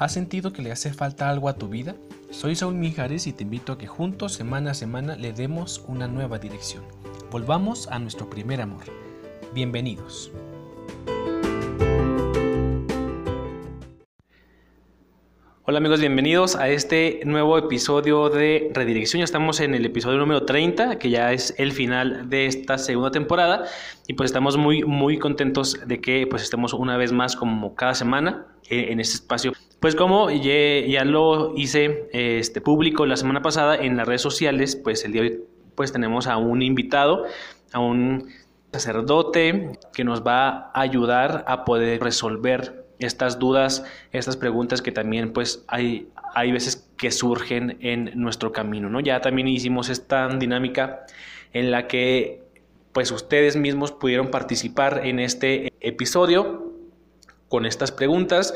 ¿Has 0.00 0.14
sentido 0.14 0.54
que 0.54 0.62
le 0.62 0.72
hace 0.72 0.94
falta 0.94 1.28
algo 1.28 1.50
a 1.50 1.58
tu 1.58 1.68
vida? 1.68 1.94
Soy 2.30 2.56
Saúl 2.56 2.72
Mijares 2.72 3.26
y 3.26 3.34
te 3.34 3.42
invito 3.42 3.72
a 3.72 3.76
que 3.76 3.86
juntos, 3.86 4.32
semana 4.32 4.70
a 4.70 4.74
semana, 4.74 5.14
le 5.14 5.34
demos 5.34 5.84
una 5.88 6.08
nueva 6.08 6.38
dirección. 6.38 6.82
Volvamos 7.30 7.86
a 7.86 7.98
nuestro 7.98 8.30
primer 8.30 8.62
amor. 8.62 8.84
Bienvenidos. 9.52 10.32
Hola 15.66 15.76
amigos, 15.76 16.00
bienvenidos 16.00 16.56
a 16.56 16.70
este 16.70 17.20
nuevo 17.26 17.58
episodio 17.58 18.30
de 18.30 18.70
Redirección. 18.72 19.18
Ya 19.18 19.24
estamos 19.24 19.60
en 19.60 19.74
el 19.74 19.84
episodio 19.84 20.16
número 20.16 20.46
30, 20.46 20.98
que 20.98 21.10
ya 21.10 21.30
es 21.34 21.54
el 21.58 21.72
final 21.72 22.30
de 22.30 22.46
esta 22.46 22.78
segunda 22.78 23.10
temporada. 23.10 23.66
Y 24.08 24.14
pues 24.14 24.30
estamos 24.30 24.56
muy, 24.56 24.82
muy 24.82 25.18
contentos 25.18 25.78
de 25.86 26.00
que 26.00 26.26
pues 26.26 26.42
estemos 26.42 26.72
una 26.72 26.96
vez 26.96 27.12
más 27.12 27.36
como 27.36 27.74
cada 27.74 27.94
semana 27.94 28.46
eh, 28.70 28.86
en 28.92 28.98
este 28.98 29.16
espacio. 29.16 29.52
Pues 29.80 29.96
como 29.96 30.30
ya, 30.30 31.04
lo 31.04 31.56
hice 31.56 32.08
este, 32.12 32.60
público 32.60 33.06
la 33.06 33.16
semana 33.16 33.40
pasada 33.40 33.76
en 33.76 33.96
las 33.96 34.06
redes 34.06 34.20
sociales, 34.20 34.76
pues 34.76 35.06
el 35.06 35.12
día 35.12 35.22
de 35.22 35.28
hoy 35.28 35.40
pues 35.74 35.90
tenemos 35.90 36.26
a 36.26 36.36
un 36.36 36.60
invitado, 36.60 37.24
a 37.72 37.78
un 37.78 38.28
sacerdote 38.72 39.78
que 39.94 40.04
nos 40.04 40.22
va 40.22 40.70
a 40.74 40.80
ayudar 40.82 41.44
a 41.48 41.64
poder 41.64 42.02
resolver 42.02 42.84
estas 42.98 43.38
dudas, 43.38 43.82
estas 44.12 44.36
preguntas 44.36 44.82
que 44.82 44.92
también 44.92 45.32
pues 45.32 45.64
hay, 45.66 46.08
hay 46.34 46.52
veces 46.52 46.86
que 46.98 47.10
surgen 47.10 47.78
en 47.80 48.10
nuestro 48.16 48.52
camino, 48.52 48.90
¿no? 48.90 49.00
Ya 49.00 49.22
también 49.22 49.48
hicimos 49.48 49.88
esta 49.88 50.28
dinámica 50.28 51.06
en 51.54 51.70
la 51.70 51.86
que 51.86 52.42
pues 52.92 53.10
ustedes 53.12 53.56
mismos 53.56 53.92
pudieron 53.92 54.30
participar 54.30 55.06
en 55.06 55.20
este 55.20 55.72
episodio 55.80 56.70
con 57.48 57.64
estas 57.64 57.92
preguntas 57.92 58.54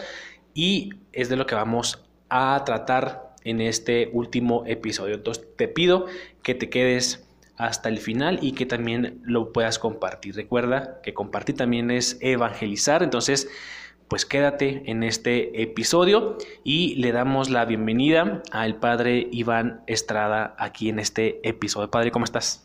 y 0.55 0.91
es 1.13 1.29
de 1.29 1.37
lo 1.37 1.47
que 1.47 1.55
vamos 1.55 2.03
a 2.31 2.63
tratar 2.65 3.35
en 3.45 3.61
este 3.61 4.09
último 4.13 4.65
episodio. 4.67 5.17
Entonces 5.17 5.45
te 5.57 5.69
pido 5.69 6.07
que 6.43 6.55
te 6.55 6.71
quedes 6.71 7.27
hasta 7.57 7.89
el 7.89 7.99
final 7.99 8.39
y 8.43 8.53
que 8.53 8.67
también 8.67 9.21
lo 9.23 9.53
puedas 9.53 9.79
compartir. 9.79 10.35
Recuerda 10.35 11.01
que 11.03 11.15
compartir 11.15 11.57
también 11.57 11.91
es 11.91 12.19
evangelizar, 12.21 13.03
entonces 13.03 13.49
pues 14.09 14.27
quédate 14.27 14.83
en 14.87 15.03
este 15.03 15.63
episodio 15.63 16.37
y 16.63 16.95
le 16.97 17.13
damos 17.13 17.51
la 17.51 17.65
bienvenida 17.65 18.43
al 18.51 18.77
padre 18.77 19.29
Iván 19.33 19.83
Estrada 19.87 20.55
aquí 20.59 20.89
en 20.89 20.99
este 20.99 21.41
episodio. 21.49 21.91
Padre, 21.91 22.11
¿cómo 22.11 22.25
estás? 22.25 22.64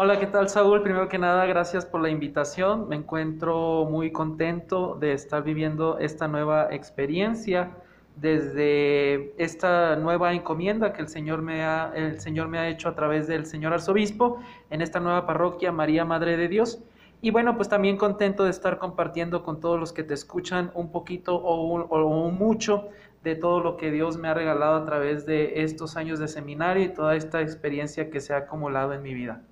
Hola, 0.00 0.20
¿qué 0.20 0.28
tal 0.28 0.48
Saúl? 0.48 0.80
Primero 0.82 1.08
que 1.08 1.18
nada, 1.18 1.44
gracias 1.46 1.84
por 1.84 2.00
la 2.00 2.08
invitación. 2.08 2.88
Me 2.88 2.94
encuentro 2.94 3.84
muy 3.90 4.12
contento 4.12 4.94
de 4.94 5.12
estar 5.12 5.42
viviendo 5.42 5.98
esta 5.98 6.28
nueva 6.28 6.68
experiencia 6.70 7.72
desde 8.14 9.34
esta 9.42 9.96
nueva 9.96 10.34
encomienda 10.34 10.92
que 10.92 11.02
el 11.02 11.08
Señor 11.08 11.42
me 11.42 11.64
ha, 11.64 11.90
el 11.96 12.20
Señor 12.20 12.46
me 12.46 12.60
ha 12.60 12.68
hecho 12.68 12.88
a 12.88 12.94
través 12.94 13.26
del 13.26 13.44
Señor 13.44 13.72
Arzobispo 13.72 14.38
en 14.70 14.82
esta 14.82 15.00
nueva 15.00 15.26
parroquia 15.26 15.72
María 15.72 16.04
Madre 16.04 16.36
de 16.36 16.46
Dios. 16.46 16.80
Y 17.20 17.32
bueno, 17.32 17.56
pues 17.56 17.68
también 17.68 17.96
contento 17.96 18.44
de 18.44 18.50
estar 18.50 18.78
compartiendo 18.78 19.42
con 19.42 19.58
todos 19.58 19.80
los 19.80 19.92
que 19.92 20.04
te 20.04 20.14
escuchan 20.14 20.70
un 20.74 20.92
poquito 20.92 21.34
o, 21.34 22.30
mucho 22.30 22.86
de 23.24 23.34
todo 23.34 23.58
lo 23.58 23.76
que 23.76 23.90
Dios 23.90 24.16
me 24.16 24.28
ha 24.28 24.34
regalado 24.34 24.76
a 24.76 24.84
través 24.84 25.26
de 25.26 25.64
estos 25.64 25.96
años 25.96 26.20
de 26.20 26.28
seminario 26.28 26.84
y 26.84 26.88
toda 26.90 27.16
esta 27.16 27.40
experiencia 27.40 28.10
que 28.10 28.20
se 28.20 28.32
ha 28.32 28.36
acumulado 28.36 28.92
en 28.92 29.02
mi 29.02 29.12
vida. 29.12 29.42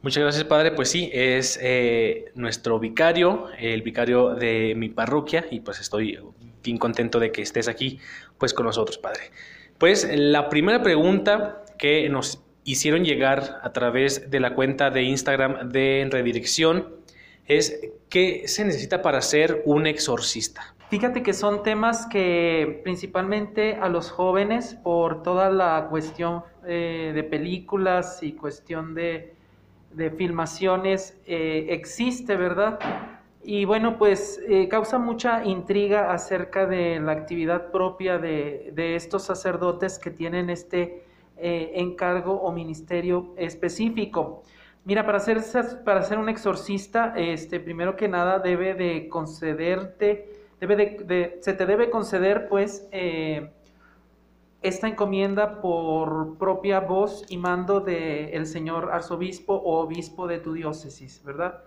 Muchas 0.00 0.22
gracias, 0.22 0.44
Padre. 0.44 0.70
Pues 0.72 0.90
sí, 0.90 1.10
es 1.12 1.58
eh, 1.60 2.30
nuestro 2.34 2.78
vicario, 2.78 3.46
el 3.58 3.82
vicario 3.82 4.34
de 4.34 4.74
mi 4.76 4.88
parroquia, 4.88 5.46
y 5.50 5.60
pues 5.60 5.80
estoy 5.80 6.18
bien 6.62 6.78
contento 6.78 7.18
de 7.18 7.32
que 7.32 7.42
estés 7.42 7.66
aquí, 7.66 7.98
pues 8.38 8.54
con 8.54 8.66
nosotros, 8.66 8.98
Padre. 8.98 9.30
Pues 9.76 10.08
la 10.12 10.48
primera 10.48 10.82
pregunta 10.82 11.64
que 11.78 12.08
nos 12.08 12.44
hicieron 12.64 13.04
llegar 13.04 13.60
a 13.62 13.72
través 13.72 14.30
de 14.30 14.40
la 14.40 14.54
cuenta 14.54 14.90
de 14.90 15.02
Instagram 15.02 15.70
de 15.70 16.06
Redirección 16.10 16.94
es 17.46 17.80
qué 18.08 18.42
se 18.46 18.64
necesita 18.64 19.02
para 19.02 19.20
ser 19.20 19.62
un 19.64 19.86
exorcista. 19.86 20.74
Fíjate 20.90 21.22
que 21.22 21.32
son 21.32 21.62
temas 21.62 22.06
que 22.06 22.80
principalmente 22.84 23.74
a 23.74 23.88
los 23.88 24.10
jóvenes, 24.10 24.74
por 24.82 25.22
toda 25.22 25.50
la 25.50 25.88
cuestión 25.90 26.44
eh, 26.66 27.12
de 27.14 27.24
películas 27.24 28.22
y 28.22 28.32
cuestión 28.32 28.94
de, 28.94 29.37
filmaciones, 30.16 31.18
eh, 31.26 31.66
existe, 31.70 32.36
¿verdad? 32.36 32.78
Y 33.42 33.64
bueno, 33.64 33.98
pues 33.98 34.40
eh, 34.46 34.68
causa 34.68 34.98
mucha 34.98 35.44
intriga 35.44 36.12
acerca 36.12 36.66
de 36.66 37.00
la 37.00 37.12
actividad 37.12 37.70
propia 37.70 38.18
de, 38.18 38.70
de 38.74 38.96
estos 38.96 39.24
sacerdotes 39.24 39.98
que 39.98 40.10
tienen 40.10 40.50
este 40.50 41.04
eh, 41.40 41.72
encargo 41.76 42.34
o 42.34 42.50
ministerio 42.50 43.32
específico. 43.36 44.42
Mira, 44.84 45.06
para 45.06 45.20
ser, 45.20 45.38
para 45.84 46.02
ser 46.02 46.18
un 46.18 46.28
exorcista, 46.28 47.14
este, 47.16 47.60
primero 47.60 47.94
que 47.94 48.08
nada 48.08 48.40
debe 48.40 48.74
de 48.74 49.08
concederte, 49.08 50.28
debe 50.60 50.76
de, 50.76 51.38
se 51.40 51.52
te 51.52 51.64
debe 51.64 51.90
conceder 51.90 52.48
pues 52.48 52.88
eh, 52.90 53.52
esta 54.62 54.88
encomienda 54.88 55.60
por 55.60 56.36
propia 56.38 56.80
voz 56.80 57.24
y 57.28 57.36
mando 57.36 57.80
del 57.80 58.46
señor 58.46 58.90
arzobispo 58.92 59.54
o 59.54 59.80
obispo 59.80 60.26
de 60.26 60.38
tu 60.38 60.52
diócesis, 60.52 61.22
¿verdad? 61.24 61.62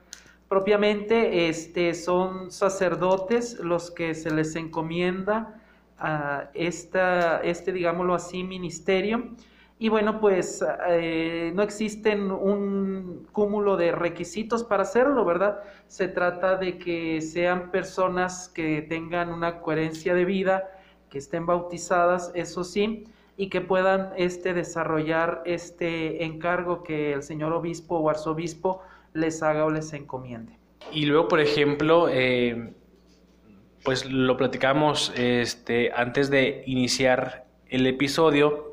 Propiamente 0.50 1.48
este, 1.48 1.94
son 1.94 2.52
sacerdotes 2.52 3.60
los 3.60 3.92
que 3.92 4.14
se 4.14 4.32
les 4.32 4.56
encomienda 4.56 5.62
a 5.98 6.50
esta, 6.54 7.40
este, 7.42 7.72
digámoslo 7.72 8.14
así, 8.14 8.44
ministerio 8.44 9.32
y 9.82 9.90
bueno, 9.90 10.20
pues 10.20 10.64
eh, 10.90 11.52
no 11.56 11.64
existen 11.64 12.32
un 12.32 13.28
cúmulo 13.32 13.78
de 13.78 13.92
requisitos 13.92 14.64
para 14.64 14.84
hacerlo, 14.84 15.26
¿verdad? 15.26 15.62
Se 15.88 16.08
trata 16.08 16.56
de 16.56 16.78
que 16.78 17.20
sean 17.20 17.72
personas 17.72 18.48
que 18.48 18.84
tengan 18.84 19.30
una 19.30 19.60
coherencia 19.60 20.14
de 20.14 20.24
vida, 20.24 20.70
que 21.12 21.20
estén 21.20 21.46
bautizadas, 21.46 22.32
eso 22.34 22.64
sí, 22.64 23.04
y 23.38 23.50
que 23.50 23.62
puedan 23.62 24.10
este, 24.18 24.56
desarrollar 24.56 25.44
este 25.46 26.24
encargo 26.24 26.82
que 26.82 27.14
el 27.14 27.22
señor 27.22 27.54
obispo 27.54 27.98
o 27.98 28.10
arzobispo 28.10 28.82
les 29.14 29.44
haga 29.44 29.66
o 29.66 29.70
les 29.70 29.94
encomiende. 29.94 30.58
Y 30.92 31.06
luego, 31.06 31.28
por 31.28 31.40
ejemplo, 31.40 32.08
eh, 32.10 32.74
pues 33.84 34.10
lo 34.10 34.36
platicamos 34.38 35.14
este, 35.16 35.92
antes 35.94 36.32
de 36.32 36.64
iniciar 36.66 37.46
el 37.70 37.86
episodio 37.86 38.72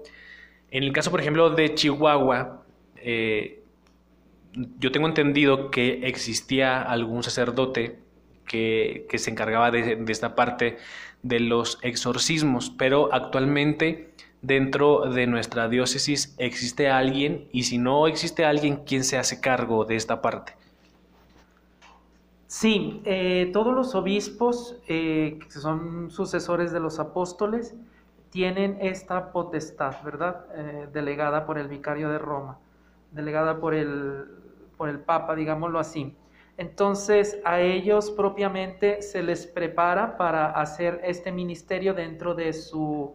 en 0.70 0.82
el 0.82 0.92
caso, 0.92 1.10
por 1.10 1.20
ejemplo, 1.20 1.50
de 1.50 1.74
Chihuahua, 1.74 2.62
eh, 2.96 3.62
yo 4.78 4.92
tengo 4.92 5.06
entendido 5.06 5.70
que 5.70 6.06
existía 6.06 6.82
algún 6.82 7.22
sacerdote 7.22 8.00
que, 8.48 9.06
se 9.16 9.30
encargaba 9.30 9.70
de, 9.70 10.04
esta 10.08 10.34
parte 10.34 10.78
de 11.22 11.40
los 11.40 11.78
exorcismos, 11.82 12.70
pero 12.70 13.12
actualmente 13.12 14.12
dentro 14.42 15.10
de 15.10 15.26
nuestra 15.26 15.68
diócesis 15.68 16.34
existe 16.38 16.88
alguien 16.88 17.48
y 17.52 17.64
si 17.64 17.78
no 17.78 18.06
existe 18.06 18.44
alguien, 18.44 18.82
¿quién 18.86 19.04
se 19.04 19.18
hace 19.18 19.40
cargo 19.40 19.84
de 19.84 19.96
esta 19.96 20.20
parte? 20.20 20.54
Sí, 22.46 23.02
eh, 23.04 23.50
todos 23.52 23.74
los 23.74 23.94
obispos 23.94 24.76
eh, 24.88 25.38
que 25.38 25.50
son 25.50 26.10
sucesores 26.10 26.72
de 26.72 26.80
los 26.80 26.98
apóstoles 26.98 27.74
tienen 28.30 28.78
esta 28.80 29.32
potestad, 29.32 30.02
¿verdad? 30.02 30.46
Eh, 30.54 30.88
delegada 30.92 31.44
por 31.44 31.58
el 31.58 31.68
vicario 31.68 32.08
de 32.08 32.18
Roma, 32.18 32.58
delegada 33.12 33.60
por 33.60 33.74
el, 33.74 34.24
por 34.76 34.88
el 34.88 34.98
Papa, 34.98 35.34
digámoslo 35.34 35.78
así. 35.78 36.14
Entonces 36.58 37.38
a 37.44 37.60
ellos 37.60 38.10
propiamente 38.10 39.00
se 39.00 39.22
les 39.22 39.46
prepara 39.46 40.16
para 40.16 40.50
hacer 40.50 41.00
este 41.04 41.30
ministerio 41.30 41.94
dentro 41.94 42.34
de 42.34 42.52
su 42.52 43.14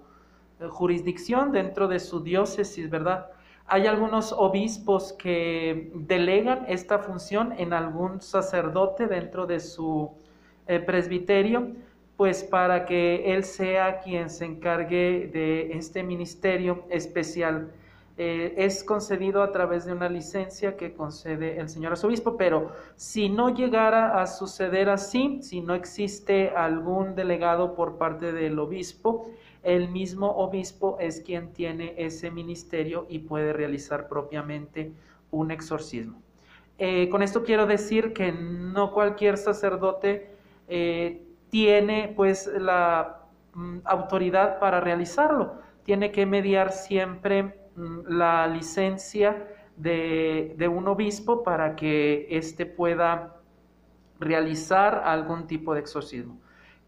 eh, 0.61 0.67
jurisdicción, 0.69 1.51
dentro 1.51 1.89
de 1.89 1.99
su 1.99 2.21
diócesis, 2.21 2.89
¿verdad? 2.89 3.27
Hay 3.67 3.85
algunos 3.85 4.31
obispos 4.31 5.11
que 5.11 5.91
delegan 5.93 6.65
esta 6.69 6.99
función 6.99 7.53
en 7.57 7.73
algún 7.73 8.21
sacerdote 8.21 9.07
dentro 9.07 9.45
de 9.45 9.59
su 9.59 10.11
eh, 10.67 10.79
presbiterio, 10.79 11.73
pues 12.15 12.43
para 12.45 12.85
que 12.85 13.33
Él 13.33 13.43
sea 13.43 13.99
quien 13.99 14.29
se 14.29 14.45
encargue 14.45 15.29
de 15.33 15.73
este 15.73 16.01
ministerio 16.01 16.85
especial. 16.89 17.73
Eh, 18.15 18.53
es 18.57 18.83
concedido 18.83 19.41
a 19.41 19.51
través 19.51 19.85
de 19.85 19.91
una 19.91 20.07
licencia 20.07 20.77
que 20.77 20.93
concede 20.93 21.59
el 21.59 21.67
señor 21.67 21.93
arzobispo, 21.93 22.37
pero 22.37 22.71
si 22.95 23.27
no 23.27 23.49
llegara 23.49 24.21
a 24.21 24.27
suceder 24.27 24.89
así, 24.89 25.39
si 25.41 25.61
no 25.61 25.73
existe 25.73 26.51
algún 26.51 27.15
delegado 27.15 27.73
por 27.73 27.97
parte 27.97 28.31
del 28.31 28.59
obispo, 28.59 29.31
el 29.63 29.89
mismo 29.89 30.29
obispo 30.29 30.97
es 30.99 31.21
quien 31.21 31.53
tiene 31.53 31.95
ese 31.97 32.29
ministerio 32.29 33.07
y 33.09 33.19
puede 33.19 33.51
realizar 33.51 34.07
propiamente 34.07 34.91
un 35.31 35.49
exorcismo. 35.49 36.21
Eh, 36.77 37.09
con 37.09 37.23
esto 37.23 37.43
quiero 37.43 37.65
decir 37.65 38.13
que 38.13 38.31
no 38.31 38.91
cualquier 38.91 39.37
sacerdote 39.37 40.35
eh, 40.67 41.23
tiene 41.49 42.13
pues 42.15 42.45
la 42.45 43.23
mm, 43.55 43.79
autoridad 43.85 44.59
para 44.59 44.81
realizarlo. 44.81 45.55
Tiene 45.83 46.11
que 46.11 46.25
mediar 46.25 46.71
siempre 46.71 47.62
la 47.75 48.47
licencia 48.47 49.47
de, 49.77 50.53
de, 50.57 50.67
un 50.67 50.87
obispo 50.87 51.43
para 51.43 51.75
que 51.75 52.27
éste 52.29 52.65
pueda 52.65 53.37
realizar 54.19 55.01
algún 55.05 55.47
tipo 55.47 55.73
de 55.73 55.79
exorcismo. 55.79 56.39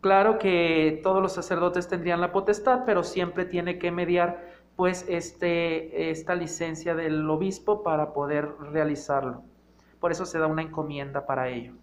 Claro 0.01 0.37
que 0.37 0.99
todos 1.01 1.21
los 1.21 1.33
sacerdotes 1.33 1.87
tendrían 1.87 2.21
la 2.21 2.31
potestad, 2.31 2.81
pero 2.85 3.03
siempre 3.03 3.45
tiene 3.45 3.79
que 3.79 3.91
mediar 3.91 4.53
pues 4.75 5.05
este, 5.07 6.11
esta 6.11 6.35
licencia 6.35 6.95
del 6.95 7.27
obispo 7.29 7.81
para 7.81 8.13
poder 8.13 8.49
realizarlo. 8.71 9.43
Por 9.99 10.11
eso 10.11 10.25
se 10.25 10.37
da 10.37 10.47
una 10.47 10.61
encomienda 10.61 11.25
para 11.25 11.49
ello. 11.49 11.73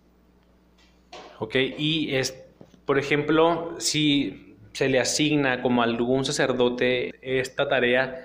Ok, 1.39 1.57
y 1.57 2.15
es, 2.15 2.33
por 2.85 2.99
ejemplo, 2.99 3.75
si 3.79 4.57
se 4.73 4.89
le 4.89 5.01
asigna 5.01 5.61
como 5.63 5.83
algún 5.83 6.25
sacerdote 6.25 7.13
esta 7.21 7.69
tarea, 7.69 8.25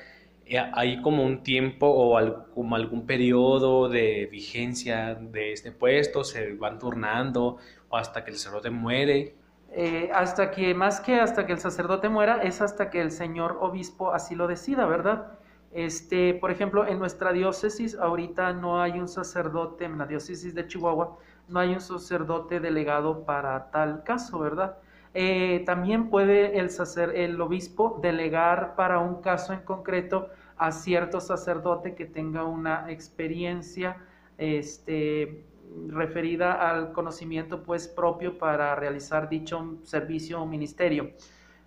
¿hay 0.73 1.01
como 1.01 1.23
un 1.23 1.43
tiempo 1.43 1.87
o 1.87 2.45
como 2.53 2.75
algún 2.75 3.05
periodo 3.05 3.89
de 3.89 4.27
vigencia 4.31 5.15
de 5.15 5.53
este 5.53 5.71
puesto? 5.71 6.23
¿Se 6.23 6.53
van 6.53 6.79
turnando 6.79 7.57
o 7.89 7.97
hasta 7.97 8.23
que 8.23 8.31
el 8.31 8.37
sacerdote 8.37 8.69
muere? 8.69 9.35
Eh, 9.71 10.09
hasta 10.13 10.51
que, 10.51 10.73
más 10.73 11.01
que 11.01 11.19
hasta 11.19 11.45
que 11.45 11.53
el 11.53 11.59
sacerdote 11.59 12.09
muera, 12.09 12.41
es 12.41 12.61
hasta 12.61 12.89
que 12.89 13.01
el 13.01 13.11
señor 13.11 13.57
obispo 13.59 14.13
así 14.13 14.35
lo 14.35 14.47
decida, 14.47 14.85
¿verdad? 14.85 15.33
Este, 15.71 16.33
por 16.33 16.51
ejemplo, 16.51 16.87
en 16.87 16.99
nuestra 16.99 17.33
diócesis 17.33 17.95
ahorita 17.95 18.53
no 18.53 18.81
hay 18.81 18.99
un 18.99 19.07
sacerdote, 19.07 19.85
en 19.85 19.97
la 19.97 20.05
diócesis 20.05 20.55
de 20.55 20.67
Chihuahua, 20.67 21.17
no 21.49 21.59
hay 21.59 21.73
un 21.73 21.81
sacerdote 21.81 22.59
delegado 22.59 23.25
para 23.25 23.69
tal 23.69 24.03
caso, 24.03 24.39
¿verdad? 24.39 24.77
Eh, 25.19 25.63
también 25.65 26.11
puede 26.11 26.59
el, 26.59 27.41
obispo 27.41 27.97
delegar 28.03 28.75
para 28.75 28.99
un 28.99 29.19
caso 29.23 29.51
en 29.51 29.61
concreto 29.61 30.29
a 30.57 30.71
cierto 30.71 31.19
sacerdote 31.21 31.95
que 31.95 32.05
tenga 32.05 32.43
una 32.43 32.91
experiencia 32.91 33.97
este, 34.37 35.43
referida 35.87 36.69
al 36.69 36.93
conocimiento 36.93 37.63
pues 37.63 37.87
propio 37.87 38.37
para 38.37 38.75
realizar 38.75 39.27
dicho 39.27 39.79
servicio 39.81 40.39
o 40.39 40.45
ministerio. 40.45 41.09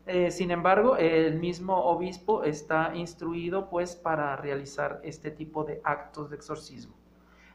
Eh, 0.07 0.31
sin 0.31 0.53
embargo, 0.53 0.97
el 0.97 1.41
mismo 1.41 1.77
obispo 1.77 2.45
está 2.45 2.93
instruido 2.95 3.69
pues 3.69 3.97
para 3.97 4.37
realizar 4.37 5.01
este 5.03 5.33
tipo 5.33 5.65
de 5.65 5.81
actos 5.83 6.31
de 6.31 6.37
exorcismo. 6.37 6.95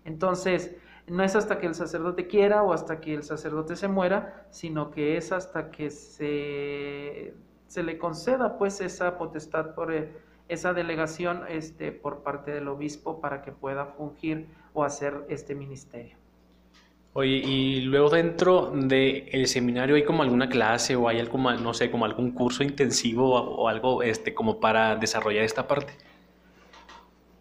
Entonces, 0.04 0.76
no 1.08 1.24
es 1.24 1.36
hasta 1.36 1.60
que 1.60 1.68
el 1.68 1.76
sacerdote 1.76 2.28
quiera 2.28 2.64
o 2.64 2.74
hasta 2.74 3.00
que 3.00 3.14
el 3.14 3.24
sacerdote 3.24 3.76
se 3.76 3.88
muera, 3.88 4.48
sino 4.50 4.92
que 4.92 5.18
es 5.18 5.32
hasta 5.32 5.70
que 5.70 5.92
se, 5.92 7.34
se 7.68 7.84
le 7.84 7.98
conceda 7.98 8.58
pues 8.58 8.82
esa 8.82 9.18
potestad 9.18 9.76
por 9.76 9.94
eh, 9.94 10.12
esa 10.48 10.74
delegación 10.74 11.44
este, 11.50 11.92
por 11.92 12.24
parte 12.24 12.52
del 12.52 12.68
obispo 12.68 13.20
para 13.20 13.42
que 13.42 13.52
pueda 13.52 13.86
fungir 13.86 14.48
o 14.74 14.84
hacer 14.84 15.26
este 15.30 15.56
ministerio. 15.56 16.18
Oye, 17.14 17.38
y 17.38 17.82
luego 17.82 18.10
dentro 18.10 18.72
del 18.76 19.48
seminario 19.48 19.96
hay 19.96 20.04
como 20.04 20.24
alguna 20.24 20.50
clase 20.50 20.98
o 20.98 21.08
hay 21.08 21.20
algo, 21.20 21.38
no 21.38 21.74
sé, 21.74 21.90
como 21.90 22.04
algún 22.04 22.32
curso 22.32 22.62
intensivo 22.62 23.32
o, 23.32 23.70
algo 23.70 24.04
este, 24.04 24.34
como 24.34 24.60
para 24.60 24.98
desarrollar 24.98 25.46
esta 25.46 25.66
parte. 25.66 25.94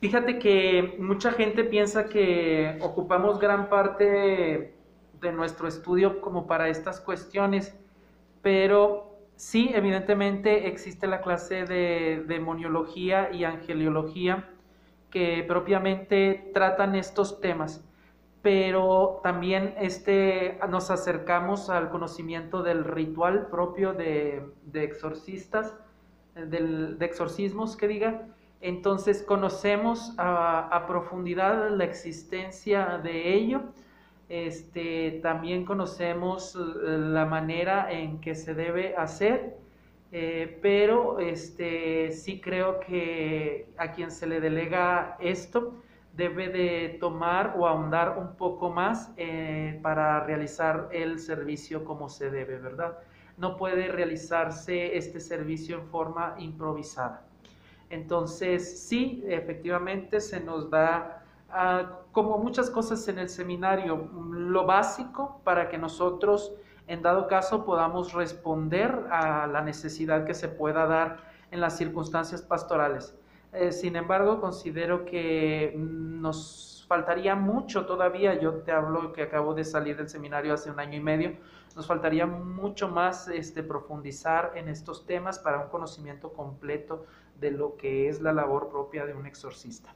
Fíjate 0.00 0.38
que 0.38 0.96
mucha 0.98 1.32
gente 1.32 1.64
piensa 1.64 2.08
que 2.08 2.78
ocupamos 2.80 3.38
gran 3.38 3.68
parte 3.68 4.74
de 5.20 5.32
nuestro 5.32 5.66
estudio 5.66 6.20
como 6.20 6.46
para 6.46 6.68
estas 6.68 7.00
cuestiones, 7.00 7.74
pero 8.42 9.16
sí, 9.36 9.70
evidentemente 9.74 10.68
existe 10.68 11.06
la 11.06 11.22
clase 11.22 11.64
de 11.64 12.24
demoniología 12.26 13.30
y 13.32 13.44
angeliología 13.44 14.50
que 15.10 15.44
propiamente 15.46 16.50
tratan 16.52 16.94
estos 16.94 17.40
temas 17.40 17.84
pero 18.44 19.20
también 19.22 19.74
este, 19.78 20.58
nos 20.68 20.90
acercamos 20.90 21.70
al 21.70 21.88
conocimiento 21.88 22.62
del 22.62 22.84
ritual 22.84 23.46
propio 23.46 23.94
de, 23.94 24.44
exorcistas, 24.74 25.74
de 26.34 26.98
exorcismos 27.00 27.74
que 27.74 27.88
diga. 27.88 28.28
Entonces 28.64 29.22
conocemos 29.22 30.14
a, 30.16 30.86
profundidad 30.88 31.68
la 31.68 31.84
existencia 31.84 32.96
de 32.96 33.34
ello. 33.34 33.60
Este, 34.30 35.20
también 35.22 35.66
conocemos 35.66 36.56
eh, 36.56 36.60
la 36.98 37.26
manera 37.26 37.92
en 37.92 38.22
que 38.22 38.34
se 38.34 38.54
debe 38.54 38.96
hacer, 38.96 39.58
eh, 40.12 40.58
pero 40.62 41.18
este, 41.18 42.10
sí 42.12 42.40
creo 42.40 42.80
que 42.80 43.68
a 43.76 43.92
quien 43.92 44.10
se 44.10 44.26
le 44.26 44.40
delega 44.40 45.18
esto, 45.20 45.74
debe 46.16 46.48
de 46.48 46.96
tomar 46.98 47.56
o 47.58 47.66
ahondar 47.66 48.16
un 48.16 48.34
poco 48.34 48.70
más 48.70 49.12
eh, 49.18 49.78
para 49.82 50.20
realizar 50.24 50.88
el 50.90 51.18
servicio 51.18 51.84
como 51.84 52.08
se 52.08 52.30
debe, 52.30 52.56
¿verdad? 52.56 52.96
No 53.36 53.58
puede 53.58 53.88
realizarse 53.88 54.96
este 54.96 55.20
servicio 55.20 55.80
en 55.80 55.86
forma 55.88 56.34
improvisada. 56.38 57.26
Entonces, 57.90 58.86
sí, 58.86 59.24
efectivamente 59.28 60.20
se 60.20 60.40
nos 60.40 60.70
da, 60.70 61.24
ah, 61.50 62.00
como 62.12 62.38
muchas 62.38 62.70
cosas 62.70 63.06
en 63.08 63.18
el 63.18 63.28
seminario, 63.28 64.08
lo 64.30 64.66
básico 64.66 65.40
para 65.44 65.68
que 65.68 65.78
nosotros, 65.78 66.52
en 66.86 67.02
dado 67.02 67.26
caso, 67.28 67.64
podamos 67.64 68.12
responder 68.12 69.06
a 69.10 69.46
la 69.46 69.62
necesidad 69.62 70.24
que 70.24 70.34
se 70.34 70.48
pueda 70.48 70.86
dar 70.86 71.18
en 71.50 71.60
las 71.60 71.76
circunstancias 71.76 72.42
pastorales. 72.42 73.16
Eh, 73.52 73.70
sin 73.70 73.94
embargo, 73.94 74.40
considero 74.40 75.04
que 75.04 75.72
nos 75.76 76.84
faltaría 76.88 77.36
mucho 77.36 77.86
todavía. 77.86 78.34
Yo 78.38 78.54
te 78.62 78.72
hablo 78.72 79.12
que 79.12 79.22
acabo 79.22 79.54
de 79.54 79.64
salir 79.64 79.96
del 79.96 80.08
seminario 80.08 80.52
hace 80.52 80.70
un 80.70 80.80
año 80.80 80.96
y 80.98 81.00
medio. 81.00 81.36
Nos 81.76 81.86
faltaría 81.86 82.26
mucho 82.26 82.88
más 82.88 83.28
este, 83.28 83.62
profundizar 83.62 84.52
en 84.56 84.68
estos 84.68 85.06
temas 85.06 85.38
para 85.38 85.60
un 85.60 85.68
conocimiento 85.68 86.32
completo 86.32 87.06
de 87.40 87.50
lo 87.50 87.76
que 87.76 88.08
es 88.08 88.20
la 88.20 88.32
labor 88.32 88.68
propia 88.70 89.06
de 89.06 89.14
un 89.14 89.26
exorcista. 89.26 89.94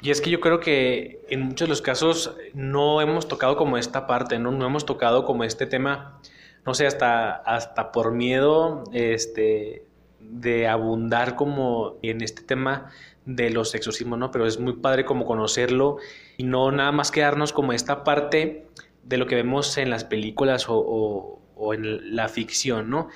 Y 0.00 0.10
es 0.10 0.20
que 0.20 0.30
yo 0.30 0.40
creo 0.40 0.60
que 0.60 1.24
en 1.28 1.42
muchos 1.42 1.66
de 1.66 1.70
los 1.70 1.82
casos 1.82 2.36
no 2.54 3.00
hemos 3.00 3.28
tocado 3.28 3.56
como 3.56 3.78
esta 3.78 4.06
parte, 4.06 4.38
no, 4.38 4.50
no 4.50 4.66
hemos 4.66 4.86
tocado 4.86 5.24
como 5.24 5.44
este 5.44 5.66
tema, 5.66 6.20
no 6.64 6.74
sé, 6.74 6.86
hasta, 6.86 7.34
hasta 7.34 7.92
por 7.92 8.12
miedo, 8.12 8.84
este, 8.92 9.86
de 10.20 10.68
abundar 10.68 11.36
como 11.36 11.96
en 12.02 12.20
este 12.20 12.42
tema 12.42 12.90
de 13.24 13.50
los 13.50 13.74
exorcismos, 13.74 14.18
¿no? 14.18 14.30
Pero 14.30 14.46
es 14.46 14.58
muy 14.58 14.74
padre 14.74 15.04
como 15.04 15.24
conocerlo 15.24 15.96
y 16.36 16.44
no 16.44 16.70
nada 16.72 16.92
más 16.92 17.10
quedarnos 17.10 17.52
como 17.52 17.72
esta 17.72 18.04
parte 18.04 18.66
de 19.02 19.16
lo 19.16 19.26
que 19.26 19.34
vemos 19.34 19.76
en 19.78 19.90
las 19.90 20.04
películas 20.04 20.66
o, 20.68 21.40
en 21.72 22.14
la 22.14 22.28
ficción, 22.28 22.90
¿no? 22.90 23.08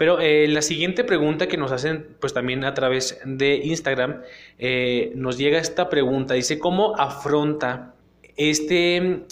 Pero 0.00 0.18
eh, 0.18 0.48
la 0.48 0.62
siguiente 0.62 1.04
pregunta 1.04 1.46
que 1.46 1.58
nos 1.58 1.72
hacen, 1.72 2.16
pues 2.20 2.32
también 2.32 2.64
a 2.64 2.72
través 2.72 3.20
de 3.26 3.56
Instagram, 3.56 4.22
eh, 4.58 5.12
nos 5.14 5.36
llega 5.36 5.58
esta 5.58 5.90
pregunta, 5.90 6.32
dice, 6.32 6.58
¿cómo 6.58 6.96
afronta 6.96 7.92
este, 8.38 9.26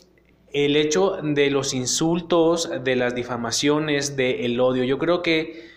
el 0.53 0.77
hecho 0.77 1.21
de 1.23 1.51
los 1.51 1.73
insultos, 1.73 2.71
de 2.85 2.97
las 2.97 3.15
difamaciones, 3.15 4.15
del 4.15 4.61
odio? 4.61 4.85
Yo 4.85 4.99
creo 4.99 5.23
que 5.23 5.71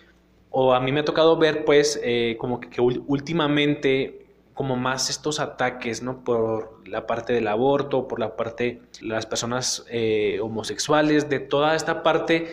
o 0.50 0.74
a 0.74 0.80
mí 0.80 0.92
me 0.92 1.00
ha 1.00 1.04
tocado 1.06 1.38
ver 1.38 1.64
pues 1.64 1.98
eh, 2.04 2.36
como 2.38 2.60
que, 2.60 2.82
últimamente 2.82 4.26
como 4.52 4.76
más 4.76 5.08
estos 5.08 5.40
ataques, 5.40 6.02
¿no? 6.02 6.22
Por 6.22 6.86
la 6.86 7.06
parte 7.06 7.32
del 7.32 7.48
aborto, 7.48 8.06
por 8.06 8.20
la 8.20 8.36
parte 8.36 8.82
de 9.00 9.06
las 9.06 9.24
personas 9.24 9.86
eh, 9.88 10.38
homosexuales, 10.42 11.30
de 11.30 11.40
toda 11.40 11.74
esta 11.74 12.02
parte 12.02 12.48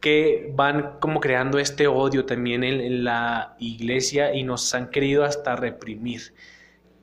que 0.00 0.52
van 0.54 0.98
como 1.00 1.20
creando 1.20 1.58
este 1.58 1.86
odio 1.86 2.24
también 2.24 2.64
en, 2.64 3.04
la 3.04 3.56
iglesia 3.58 4.34
y 4.34 4.42
nos 4.44 4.74
han 4.74 4.90
querido 4.90 5.24
hasta 5.24 5.56
reprimir. 5.56 6.34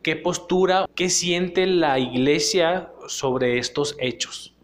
¿Qué 0.01 0.15
postura, 0.15 0.85
qué 0.95 1.09
siente 1.09 1.65
la 1.65 1.99
iglesia 1.99 2.89
sobre 3.07 3.57
estos 3.57 3.95
hechos? 3.99 4.55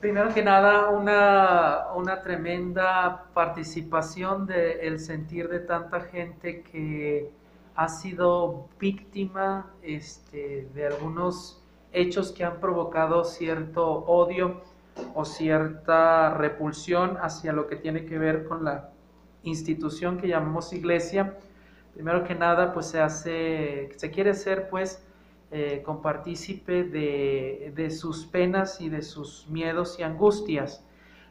primero 0.00 0.32
que 0.32 0.42
nada, 0.42 0.90
una, 0.90 2.22
tremenda 2.22 3.24
participación 3.34 4.46
del 4.46 5.00
sentir 5.00 5.48
de 5.48 5.60
tanta 5.60 6.00
gente 6.00 6.62
que 6.62 7.30
ha 7.74 7.88
sido 7.88 8.68
víctima 8.78 9.72
este, 9.82 10.68
de 10.74 10.86
algunos 10.86 11.62
hechos 11.92 12.32
que 12.32 12.44
han 12.44 12.60
provocado 12.60 13.24
cierto 13.24 13.86
odio 13.86 14.60
o 15.14 15.24
cierta 15.24 16.34
repulsión 16.34 17.16
hacia 17.20 17.52
lo 17.52 17.66
que 17.66 17.76
tiene 17.76 18.04
que 18.04 18.18
ver 18.18 18.44
con 18.44 18.64
la 18.64 18.90
institución 19.42 20.18
que 20.18 20.28
llamamos 20.28 20.72
iglesia. 20.72 21.36
Primero 21.94 22.24
que 22.24 22.34
nada, 22.34 22.72
pues 22.72 22.86
se 22.86 23.00
hace, 23.00 23.90
se 23.96 24.10
quiere 24.10 24.34
ser 24.34 24.68
pues 24.68 25.04
eh, 25.50 25.82
compartícipe 25.84 26.84
de, 26.84 27.90
sus 27.90 28.26
penas 28.26 28.80
y 28.80 28.88
de 28.88 29.02
sus 29.02 29.48
miedos 29.48 29.98
y 29.98 30.02
angustias. 30.02 30.84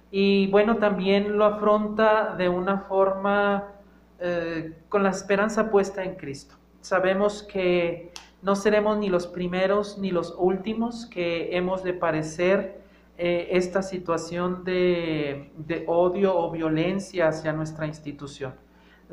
Y 0.09 0.47
bueno, 0.47 0.77
también 0.77 1.37
lo 1.37 1.45
afronta 1.45 2.35
de 2.35 2.49
una 2.49 2.79
forma 2.79 3.71
eh, 4.19 4.73
con 4.89 5.03
la 5.03 5.09
esperanza 5.09 5.69
puesta 5.69 6.03
en 6.03 6.15
Cristo. 6.15 6.55
Sabemos 6.81 7.43
que 7.43 8.11
no 8.41 8.55
seremos 8.55 8.97
ni 8.97 9.09
los 9.09 9.27
primeros 9.27 9.97
ni 9.97 10.11
los 10.11 10.33
últimos 10.37 11.05
que 11.05 11.55
hemos 11.55 11.83
de 11.83 11.93
parecer 11.93 12.81
eh, 13.17 13.47
esta 13.51 13.81
situación 13.81 14.63
de, 14.63 15.51
odio 15.87 16.37
o 16.37 16.51
violencia 16.51 17.29
hacia 17.29 17.51
nuestra 17.51 17.87
institución. 17.87 18.53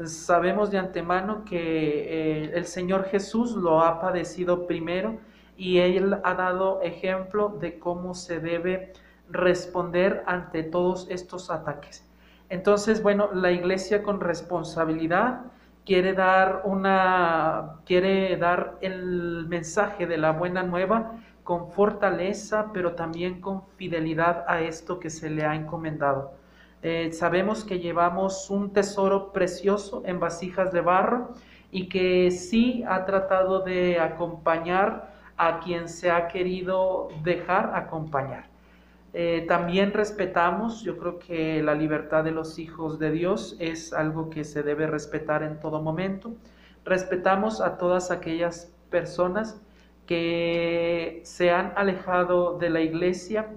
Sabemos 0.04 0.70
de 0.70 0.78
antemano 0.78 1.44
que 1.44 1.56
eh, 1.56 2.50
el 2.54 2.66
Señor 2.66 3.04
Jesús 3.04 3.52
lo 3.52 3.80
ha 3.80 4.00
padecido 4.00 4.66
primero 4.66 5.18
y 5.56 5.78
Él 5.78 6.18
ha 6.22 6.34
dado 6.34 6.82
ejemplo 6.82 7.56
de 7.60 7.78
cómo 7.78 8.14
se 8.14 8.40
debe 8.40 8.92
responder 9.30 10.22
ante 10.26 10.64
todos 10.64 11.06
estos 11.08 11.50
ataques. 11.50 12.06
Entonces, 12.50 13.02
bueno, 13.02 13.30
la 13.32 13.52
iglesia 13.52 14.02
con 14.02 14.20
responsabilidad 14.20 15.42
quiere 15.86 16.12
dar 16.12 16.62
una 16.64 17.76
quiere 17.84 18.36
dar 18.36 18.76
el 18.80 19.46
mensaje 19.48 20.06
de 20.06 20.18
la 20.18 20.32
buena 20.32 20.62
nueva 20.62 21.20
con 21.44 21.70
fortaleza, 21.70 22.70
pero 22.72 22.94
también 22.94 23.40
con 23.40 23.62
fidelidad 23.76 24.44
a 24.48 24.62
esto 24.62 24.98
que 24.98 25.10
se 25.10 25.30
le 25.30 25.44
ha 25.44 25.54
encomendado. 25.54 26.32
Eh, 26.82 27.12
sabemos 27.12 27.64
que 27.64 27.78
llevamos 27.78 28.50
un 28.50 28.72
tesoro 28.72 29.32
precioso 29.32 30.02
en 30.06 30.20
vasijas 30.20 30.72
de 30.72 30.80
barro 30.80 31.32
y 31.70 31.88
que 31.88 32.30
sí 32.30 32.82
ha 32.88 33.04
tratado 33.04 33.60
de 33.60 34.00
acompañar 34.00 35.14
a 35.36 35.60
quien 35.60 35.88
se 35.88 36.10
ha 36.10 36.28
querido 36.28 37.08
dejar 37.22 37.72
acompañar. 37.74 38.46
Eh, 39.12 39.44
también 39.46 39.92
respetamos, 39.92 40.82
yo 40.82 40.98
creo 40.98 41.18
que 41.18 41.62
la 41.62 41.74
libertad 41.74 42.24
de 42.24 42.32
los 42.32 42.58
hijos 42.58 42.98
de 42.98 43.12
Dios 43.12 43.56
es 43.60 43.92
algo 43.92 44.28
que 44.28 44.44
se 44.44 44.62
debe 44.62 44.86
respetar 44.86 45.42
en 45.42 45.60
todo 45.60 45.80
momento. 45.80 46.34
Respetamos 46.84 47.60
a 47.60 47.78
todas 47.78 48.10
aquellas 48.10 48.72
personas 48.90 49.60
que 50.06 51.20
se 51.24 51.50
han 51.50 51.72
alejado 51.76 52.58
de 52.58 52.70
la 52.70 52.80
iglesia 52.80 53.48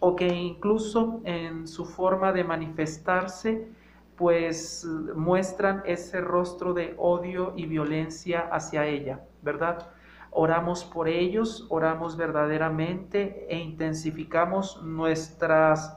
o 0.00 0.16
que 0.16 0.26
incluso 0.26 1.20
en 1.24 1.66
su 1.68 1.84
forma 1.84 2.32
de 2.32 2.44
manifestarse 2.44 3.68
pues 4.16 4.86
muestran 5.14 5.82
ese 5.86 6.20
rostro 6.20 6.74
de 6.74 6.94
odio 6.98 7.54
y 7.56 7.66
violencia 7.66 8.48
hacia 8.52 8.86
ella, 8.86 9.20
¿verdad? 9.42 9.88
Oramos 10.30 10.84
por 10.84 11.08
ellos, 11.08 11.66
oramos 11.68 12.16
verdaderamente 12.16 13.46
e 13.48 13.58
intensificamos 13.58 14.82
nuestras 14.82 15.96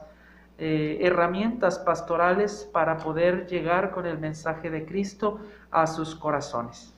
eh, 0.58 0.98
herramientas 1.02 1.78
pastorales 1.78 2.68
para 2.72 2.96
poder 2.96 3.46
llegar 3.46 3.90
con 3.90 4.06
el 4.06 4.18
mensaje 4.18 4.70
de 4.70 4.86
Cristo 4.86 5.38
a 5.70 5.86
sus 5.86 6.14
corazones. 6.14 6.95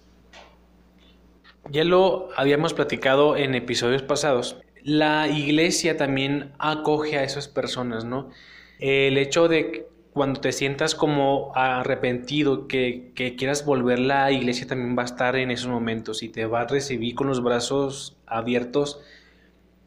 Ya 1.71 1.85
lo 1.85 2.29
habíamos 2.37 2.75
platicado 2.75 3.37
en 3.37 3.55
episodios 3.55 4.03
pasados. 4.03 4.57
La 4.83 5.29
iglesia 5.29 5.97
también 5.97 6.53
acoge 6.59 7.19
a 7.19 7.25
esas 7.25 7.49
personas, 7.49 8.05
¿no? 8.05 8.31
El 8.79 9.19
hecho 9.19 9.49
de 9.49 9.87
cuando 10.13 10.41
te 10.41 10.53
sientas 10.53 10.95
como 10.95 11.53
arrepentido, 11.55 12.67
que, 12.67 13.13
quieras 13.39 13.65
volver, 13.65 13.99
la 13.99 14.33
iglesia 14.33 14.67
también 14.67 14.97
va 14.99 15.03
a 15.03 15.05
estar 15.05 15.37
en 15.37 15.51
esos 15.51 15.69
momentos 15.69 16.23
y 16.23 16.29
te 16.29 16.47
va 16.47 16.63
a 16.63 16.67
recibir 16.67 17.15
con 17.15 17.29
los 17.29 17.43
brazos 17.43 18.17
abiertos, 18.27 19.01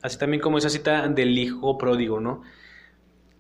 así 0.02 0.18
también 0.18 0.42
como 0.42 0.58
esa 0.58 0.70
cita 0.70 1.08
del 1.10 1.38
hijo 1.38 1.78
pródigo, 1.78 2.20
¿no? 2.20 2.44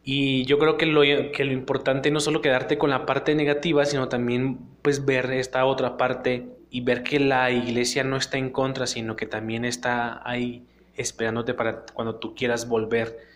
Y 0.04 0.46
yo 0.46 0.58
creo 0.58 0.78
que 0.78 0.86
lo, 0.86 1.02
que 1.02 1.46
lo 1.46 1.54
importante 1.54 2.12
no 2.12 2.20
solo 2.20 2.42
quedarte 2.42 2.78
con 2.78 2.90
la 2.90 3.06
parte 3.06 3.36
negativa, 3.36 3.86
sino 3.86 4.10
también 4.10 4.60
pues 4.82 5.06
ver 5.06 5.32
esta 5.32 5.64
otra 5.66 5.96
parte 5.96 6.50
y 6.72 6.82
ver 6.82 7.04
que 7.04 7.20
la 7.20 7.52
iglesia 7.52 8.04
no 8.04 8.18
está 8.18 8.40
en 8.40 8.50
contra, 8.50 8.88
sino 8.88 9.16
que 9.16 9.28
también 9.28 9.66
está 9.66 10.28
ahí 10.28 10.66
esperándote 10.96 11.54
para 11.54 11.86
cuando 11.94 12.16
tú 12.16 12.34
quieras 12.34 12.68
volver 12.68 13.30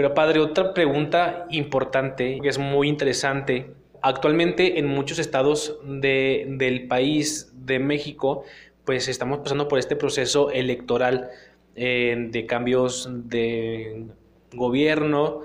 pero 0.00 0.14
padre, 0.14 0.40
otra 0.40 0.72
pregunta 0.72 1.46
importante, 1.50 2.38
que 2.40 2.48
es 2.48 2.56
muy 2.56 2.88
interesante. 2.88 3.74
Actualmente 4.00 4.78
en 4.78 4.86
muchos 4.86 5.18
estados 5.18 5.78
del 5.84 6.88
país 6.88 7.52
de 7.66 7.78
México, 7.80 8.44
pues 8.86 9.08
estamos 9.08 9.40
pasando 9.40 9.68
por 9.68 9.78
este 9.78 9.96
proceso 9.96 10.50
electoral 10.52 11.28
eh, 11.76 12.16
de 12.30 12.46
cambios 12.46 13.10
de 13.28 14.06
gobierno. 14.54 15.42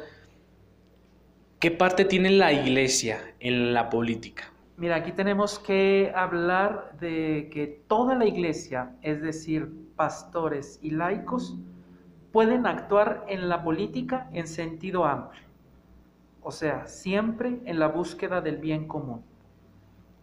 ¿Qué 1.60 1.72
parte 1.72 2.06
tiene 2.06 2.30
la 2.30 2.54
iglesia 2.54 3.36
en 3.42 3.74
la 3.74 3.90
política? 3.90 4.54
Mira, 4.78 4.98
aquí 4.98 5.14
tenemos 5.14 5.58
que 5.58 6.12
hablar 6.14 6.98
de 7.00 7.50
que 7.52 7.66
toda 7.88 8.16
la 8.16 8.26
iglesia, 8.26 8.96
es 9.02 9.22
decir, 9.22 9.72
pastores 9.96 10.80
y 10.82 10.92
laicos, 10.92 11.56
pueden 12.34 12.68
actuar 12.68 13.24
en 13.30 13.48
la 13.48 13.64
política 13.64 14.30
en 14.34 14.48
sentido 14.48 15.06
amplio, 15.06 15.44
o 16.42 16.52
sea, 16.52 16.88
siempre 16.88 17.62
en 17.64 17.80
la 17.80 17.88
búsqueda 17.88 18.42
del 18.42 18.58
bien 18.58 18.88
común. 18.88 19.24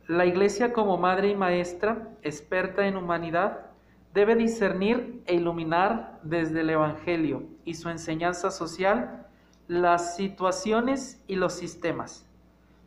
La 0.09 0.27
Iglesia 0.27 0.75
como 0.75 0.99
madre 0.99 1.29
y 1.29 1.35
maestra, 1.35 2.11
experta 2.23 2.87
en 2.87 2.99
humanidad, 2.99 3.71
debe 4.13 4.35
discernir 4.35 5.23
e 5.25 5.37
iluminar 5.37 6.21
desde 6.23 6.61
el 6.61 6.69
Evangelio 6.69 7.45
y 7.65 7.75
su 7.75 7.89
enseñanza 7.89 8.51
social 8.51 9.27
las 9.69 10.17
situaciones 10.17 11.25
y 11.27 11.37
los 11.37 11.55
sistemas, 11.55 12.29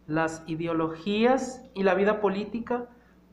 las 0.07 0.43
ideologías 0.47 1.63
y 1.73 1.83
la 1.83 1.93
vida 1.93 2.21
política 2.21 2.87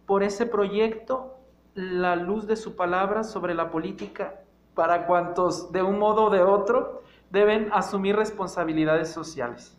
por 0.06 0.22
ese 0.22 0.46
proyecto, 0.46 1.38
la 1.74 2.16
luz 2.16 2.46
de 2.46 2.56
su 2.56 2.76
palabra 2.76 3.24
sobre 3.24 3.54
la 3.54 3.70
política 3.70 4.40
para 4.74 5.06
cuantos 5.06 5.72
de 5.72 5.82
un 5.82 5.98
modo 5.98 6.24
o 6.24 6.30
de 6.30 6.42
otro 6.42 7.02
deben 7.30 7.68
asumir 7.72 8.16
responsabilidades 8.16 9.10
sociales. 9.10 9.78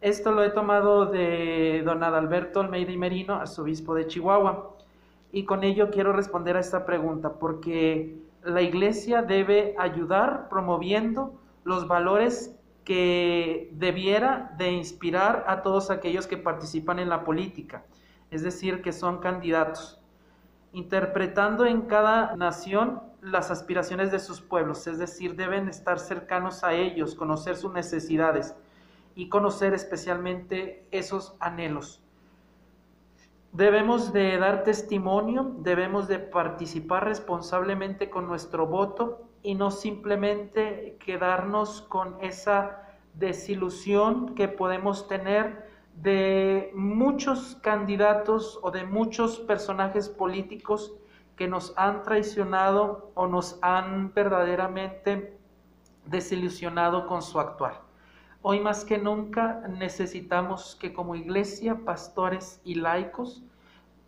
Esto 0.00 0.30
lo 0.32 0.44
he 0.44 0.50
tomado 0.50 1.06
de 1.06 1.82
don 1.84 2.02
Adalberto 2.02 2.60
Almeida 2.60 2.92
y 2.92 2.98
Merino, 2.98 3.34
arzobispo 3.34 3.94
de 3.94 4.06
Chihuahua, 4.06 4.76
y 5.32 5.44
con 5.44 5.64
ello 5.64 5.90
quiero 5.90 6.12
responder 6.12 6.56
a 6.56 6.60
esta 6.60 6.84
pregunta, 6.84 7.34
porque 7.34 8.18
la 8.44 8.62
iglesia 8.62 9.22
debe 9.22 9.74
ayudar 9.78 10.48
promoviendo 10.48 11.34
los 11.64 11.88
valores 11.88 12.55
que 12.86 13.68
debiera 13.72 14.54
de 14.58 14.70
inspirar 14.70 15.44
a 15.48 15.60
todos 15.62 15.90
aquellos 15.90 16.28
que 16.28 16.36
participan 16.36 17.00
en 17.00 17.08
la 17.08 17.24
política, 17.24 17.84
es 18.30 18.44
decir, 18.44 18.80
que 18.80 18.92
son 18.92 19.18
candidatos, 19.18 20.00
interpretando 20.72 21.66
en 21.66 21.82
cada 21.82 22.36
nación 22.36 23.02
las 23.20 23.50
aspiraciones 23.50 24.12
de 24.12 24.20
sus 24.20 24.40
pueblos, 24.40 24.86
es 24.86 24.98
decir, 24.98 25.34
deben 25.34 25.68
estar 25.68 25.98
cercanos 25.98 26.62
a 26.62 26.74
ellos, 26.74 27.16
conocer 27.16 27.56
sus 27.56 27.72
necesidades 27.72 28.54
y 29.16 29.28
conocer 29.28 29.74
especialmente 29.74 30.86
esos 30.92 31.34
anhelos. 31.40 32.00
Debemos 33.50 34.12
de 34.12 34.38
dar 34.38 34.62
testimonio, 34.62 35.56
debemos 35.58 36.06
de 36.06 36.20
participar 36.20 37.04
responsablemente 37.04 38.10
con 38.10 38.28
nuestro 38.28 38.68
voto 38.68 39.25
y 39.46 39.54
no 39.54 39.70
simplemente 39.70 40.96
quedarnos 40.98 41.80
con 41.82 42.16
esa 42.20 42.82
desilusión 43.14 44.34
que 44.34 44.48
podemos 44.48 45.06
tener 45.06 45.70
de 45.94 46.72
muchos 46.74 47.56
candidatos 47.62 48.58
o 48.62 48.72
de 48.72 48.82
muchos 48.82 49.38
personajes 49.38 50.08
políticos 50.08 50.94
que 51.36 51.46
nos 51.46 51.72
han 51.76 52.02
traicionado 52.02 53.12
o 53.14 53.28
nos 53.28 53.60
han 53.62 54.12
verdaderamente 54.12 55.38
desilusionado 56.06 57.06
con 57.06 57.22
su 57.22 57.38
actuar. 57.38 57.82
Hoy 58.42 58.58
más 58.58 58.84
que 58.84 58.98
nunca 58.98 59.62
necesitamos 59.68 60.74
que 60.74 60.92
como 60.92 61.14
iglesia, 61.14 61.84
pastores 61.84 62.60
y 62.64 62.74
laicos, 62.74 63.44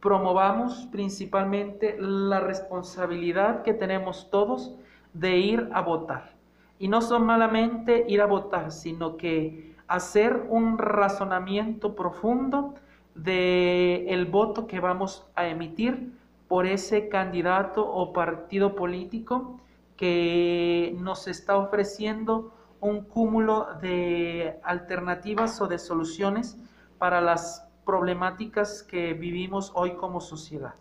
promovamos 0.01 0.89
principalmente 0.91 1.97
la 1.97 2.41
responsabilidad 2.41 3.63
que 3.63 3.73
tenemos 3.73 4.31
todos 4.33 4.75
de 5.19 5.39
ir 5.39 5.69
a 5.73 5.83
votar. 5.83 6.35
Y 6.79 6.89
no 6.89 7.03
solamente 7.03 8.05
ir 8.09 8.21
a 8.21 8.27
votar, 8.27 8.71
sino 8.71 9.17
que 9.17 9.75
hacer 9.89 10.47
un 10.49 10.79
razonamiento 10.79 11.97
profundo 11.97 12.75
de 13.15 14.07
el 14.11 14.27
voto 14.27 14.67
que 14.67 14.79
vamos 14.79 15.27
a 15.35 15.49
emitir 15.49 16.13
por 16.47 16.67
ese 16.67 17.09
candidato 17.09 17.85
o 17.85 18.13
partido 18.13 18.77
político 18.77 19.61
que 19.97 20.97
nos 21.01 21.27
está 21.27 21.57
ofreciendo 21.57 22.55
un 22.81 23.01
cúmulo 23.01 23.67
de 23.83 24.61
alternativas 24.63 25.61
o 25.61 25.67
de 25.67 25.79
soluciones 25.79 26.57
para 26.99 27.21
las 27.21 27.67
problemáticas 27.85 28.85
que 28.85 29.15
vivimos 29.15 29.73
hoy 29.75 29.97
como 29.97 30.21
sociedad. 30.21 30.75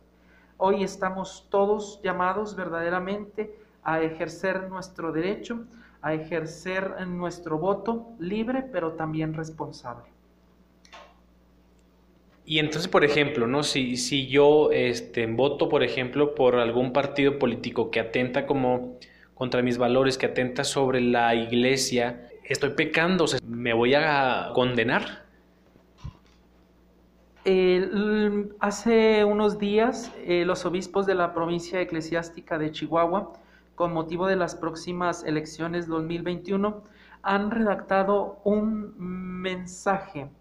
Hoy 0.57 0.83
estamos 0.83 1.47
todos 1.49 1.99
llamados 2.03 2.55
verdaderamente 2.55 3.66
a 3.87 4.01
ejercer 4.01 4.69
nuestro 4.69 5.13
derecho, 5.13 5.65
a 6.01 6.13
ejercer 6.13 7.07
nuestro 7.07 7.57
voto 7.57 8.09
libre, 8.19 8.61
pero 8.69 8.91
también 8.91 9.33
responsable. 9.33 10.03
Y 12.45 12.59
entonces, 12.59 12.89
por 12.89 13.05
ejemplo, 13.05 13.47
¿no? 13.47 13.63
Si, 13.63 13.95
si 13.95 14.27
yo 14.27 14.71
este, 14.73 15.25
voto, 15.25 15.69
por 15.69 15.83
ejemplo, 15.83 16.35
por 16.35 16.55
algún 16.55 16.91
partido 16.91 17.39
político 17.39 17.89
que 17.89 18.01
atenta 18.01 18.45
como 18.45 18.97
contra 19.33 19.61
mis 19.61 19.77
valores, 19.77 20.17
que 20.17 20.25
atenta 20.25 20.65
sobre 20.65 20.99
la 20.99 21.33
iglesia, 21.33 22.27
estoy 22.43 22.71
pecando, 22.71 23.25
¿me 23.47 23.73
voy 23.73 23.95
a 23.95 24.51
condenar? 24.53 25.25
hace 28.59 29.23
unos 29.23 29.57
días, 29.57 30.11
eh, 30.25 30.43
los 30.43 30.65
obispos 30.65 31.05
de 31.05 31.15
la 31.15 31.33
provincia 31.33 31.79
eclesiástica 31.79 32.57
de 32.57 32.73
Chihuahua, 32.73 33.31
con 33.77 33.93
motivo 33.93 34.25
de 34.25 34.35
las 34.35 34.55
próximas 34.55 35.23
elecciones 35.23 35.87
2021, 35.87 36.81
han 37.21 37.51
redactado 37.51 38.39
un 38.43 38.95
mensaje, 38.97 40.31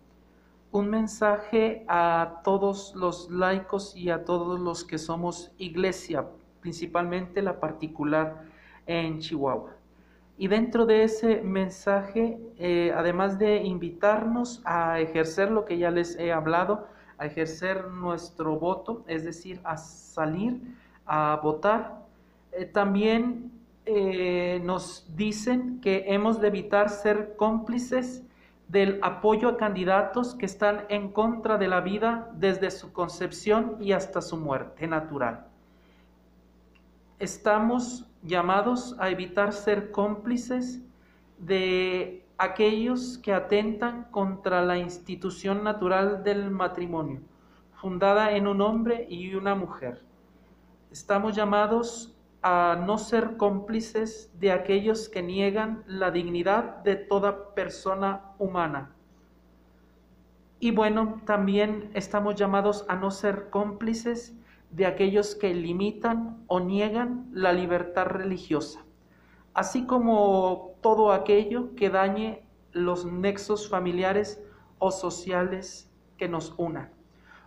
un 0.72 0.88
mensaje 0.88 1.84
a 1.86 2.40
todos 2.44 2.94
los 2.96 3.30
laicos 3.30 3.94
y 3.94 4.08
a 4.08 4.24
todos 4.24 4.58
los 4.58 4.84
que 4.84 4.96
somos 4.96 5.52
iglesia, 5.58 6.24
principalmente 6.62 7.42
la 7.42 7.60
particular 7.60 8.42
en 8.86 9.18
Chihuahua. 9.18 9.76
Y 10.38 10.48
dentro 10.48 10.86
de 10.86 11.04
ese 11.04 11.42
mensaje, 11.42 12.40
eh, 12.56 12.94
además 12.96 13.38
de 13.38 13.58
invitarnos 13.58 14.62
a 14.64 14.98
ejercer 14.98 15.50
lo 15.50 15.66
que 15.66 15.76
ya 15.76 15.90
les 15.90 16.18
he 16.18 16.32
hablado, 16.32 16.86
a 17.18 17.26
ejercer 17.26 17.88
nuestro 17.88 18.58
voto, 18.58 19.04
es 19.06 19.26
decir, 19.26 19.60
a 19.62 19.76
salir 19.76 20.62
a 21.04 21.38
votar, 21.42 22.05
eh, 22.56 22.64
también 22.64 23.52
eh, 23.84 24.60
nos 24.64 25.06
dicen 25.14 25.80
que 25.80 26.06
hemos 26.08 26.40
de 26.40 26.48
evitar 26.48 26.88
ser 26.88 27.36
cómplices 27.36 28.24
del 28.68 28.98
apoyo 29.02 29.48
a 29.48 29.56
candidatos 29.56 30.34
que 30.34 30.46
están 30.46 30.86
en 30.88 31.12
contra 31.12 31.58
de 31.58 31.68
la 31.68 31.80
vida 31.80 32.30
desde 32.34 32.70
su 32.70 32.92
concepción 32.92 33.76
y 33.80 33.92
hasta 33.92 34.22
su 34.22 34.38
muerte 34.38 34.88
natural. 34.88 35.46
Estamos 37.18 38.10
llamados 38.22 38.96
a 38.98 39.10
evitar 39.10 39.52
ser 39.52 39.90
cómplices 39.90 40.80
de 41.38 42.24
aquellos 42.38 43.18
que 43.18 43.32
atentan 43.32 44.04
contra 44.10 44.62
la 44.62 44.78
institución 44.78 45.62
natural 45.62 46.24
del 46.24 46.50
matrimonio, 46.50 47.20
fundada 47.74 48.32
en 48.32 48.46
un 48.46 48.60
hombre 48.62 49.06
y 49.08 49.34
una 49.34 49.54
mujer. 49.54 50.02
Estamos 50.90 51.36
llamados 51.36 52.15
a 52.42 52.82
no 52.86 52.98
ser 52.98 53.36
cómplices 53.36 54.30
de 54.38 54.52
aquellos 54.52 55.08
que 55.08 55.22
niegan 55.22 55.82
la 55.86 56.10
dignidad 56.10 56.82
de 56.84 56.96
toda 56.96 57.54
persona 57.54 58.32
humana. 58.38 58.92
Y 60.58 60.70
bueno, 60.70 61.20
también 61.26 61.90
estamos 61.94 62.34
llamados 62.34 62.86
a 62.88 62.96
no 62.96 63.10
ser 63.10 63.50
cómplices 63.50 64.34
de 64.70 64.86
aquellos 64.86 65.34
que 65.34 65.54
limitan 65.54 66.42
o 66.46 66.60
niegan 66.60 67.28
la 67.32 67.52
libertad 67.52 68.06
religiosa, 68.06 68.84
así 69.54 69.86
como 69.86 70.74
todo 70.80 71.12
aquello 71.12 71.74
que 71.74 71.90
dañe 71.90 72.46
los 72.72 73.04
nexos 73.06 73.68
familiares 73.68 74.42
o 74.78 74.90
sociales 74.90 75.90
que 76.16 76.28
nos 76.28 76.54
unan. 76.58 76.90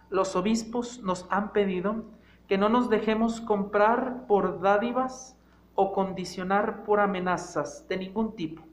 Los 0.09 0.35
obispos 0.35 1.01
nos 1.03 1.27
han 1.29 1.53
pedido 1.53 2.05
que 2.49 2.57
no 2.57 2.67
nos 2.67 2.89
dejemos 2.89 3.39
comprar 3.39 4.25
por 4.27 4.59
dádivas 4.59 5.37
o 5.75 5.93
condicionar 5.93 6.83
por 6.83 6.99
amenazas 6.99 7.87
de 7.87 7.97
ningún 7.97 8.35
tipo. 8.35 8.63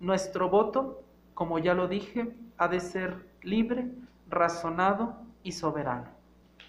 Nuestro 0.00 0.48
voto, 0.48 1.04
como 1.34 1.58
ya 1.58 1.74
lo 1.74 1.88
dije, 1.88 2.30
ha 2.56 2.68
de 2.68 2.80
ser 2.80 3.14
libre, 3.42 3.86
razonado 4.30 5.14
y 5.44 5.52
soberano. 5.52 6.08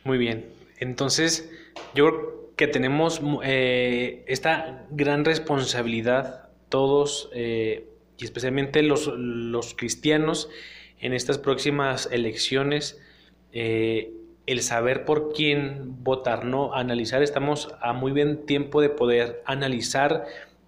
Muy 0.03 0.17
bien, 0.17 0.49
entonces, 0.79 1.49
yo 1.95 2.09
creo 2.09 2.49
que 2.57 2.67
tenemos 2.67 3.21
eh, 3.43 4.25
esta 4.27 4.85
gran 4.91 5.23
responsabilidad 5.23 6.49
todos, 6.67 7.29
eh, 7.33 7.87
y 8.17 8.25
especialmente 8.25 8.83
los, 8.83 9.07
los, 9.07 9.73
cristianos, 9.75 10.49
en 10.99 11.13
estas 11.13 11.37
próximas 11.37 12.09
elecciones, 12.11 12.99
eh, 13.53 14.11
el 14.45 14.61
saber 14.61 15.05
por 15.05 15.33
quién 15.33 16.03
votar, 16.03 16.45
¿no? 16.45 16.73
Analizar, 16.73 17.23
estamos 17.23 17.73
a 17.81 17.93
muy 17.93 18.11
bien 18.11 18.45
tiempo 18.45 18.81
de 18.81 18.89
poder 18.89 19.41
analizar 19.45 20.25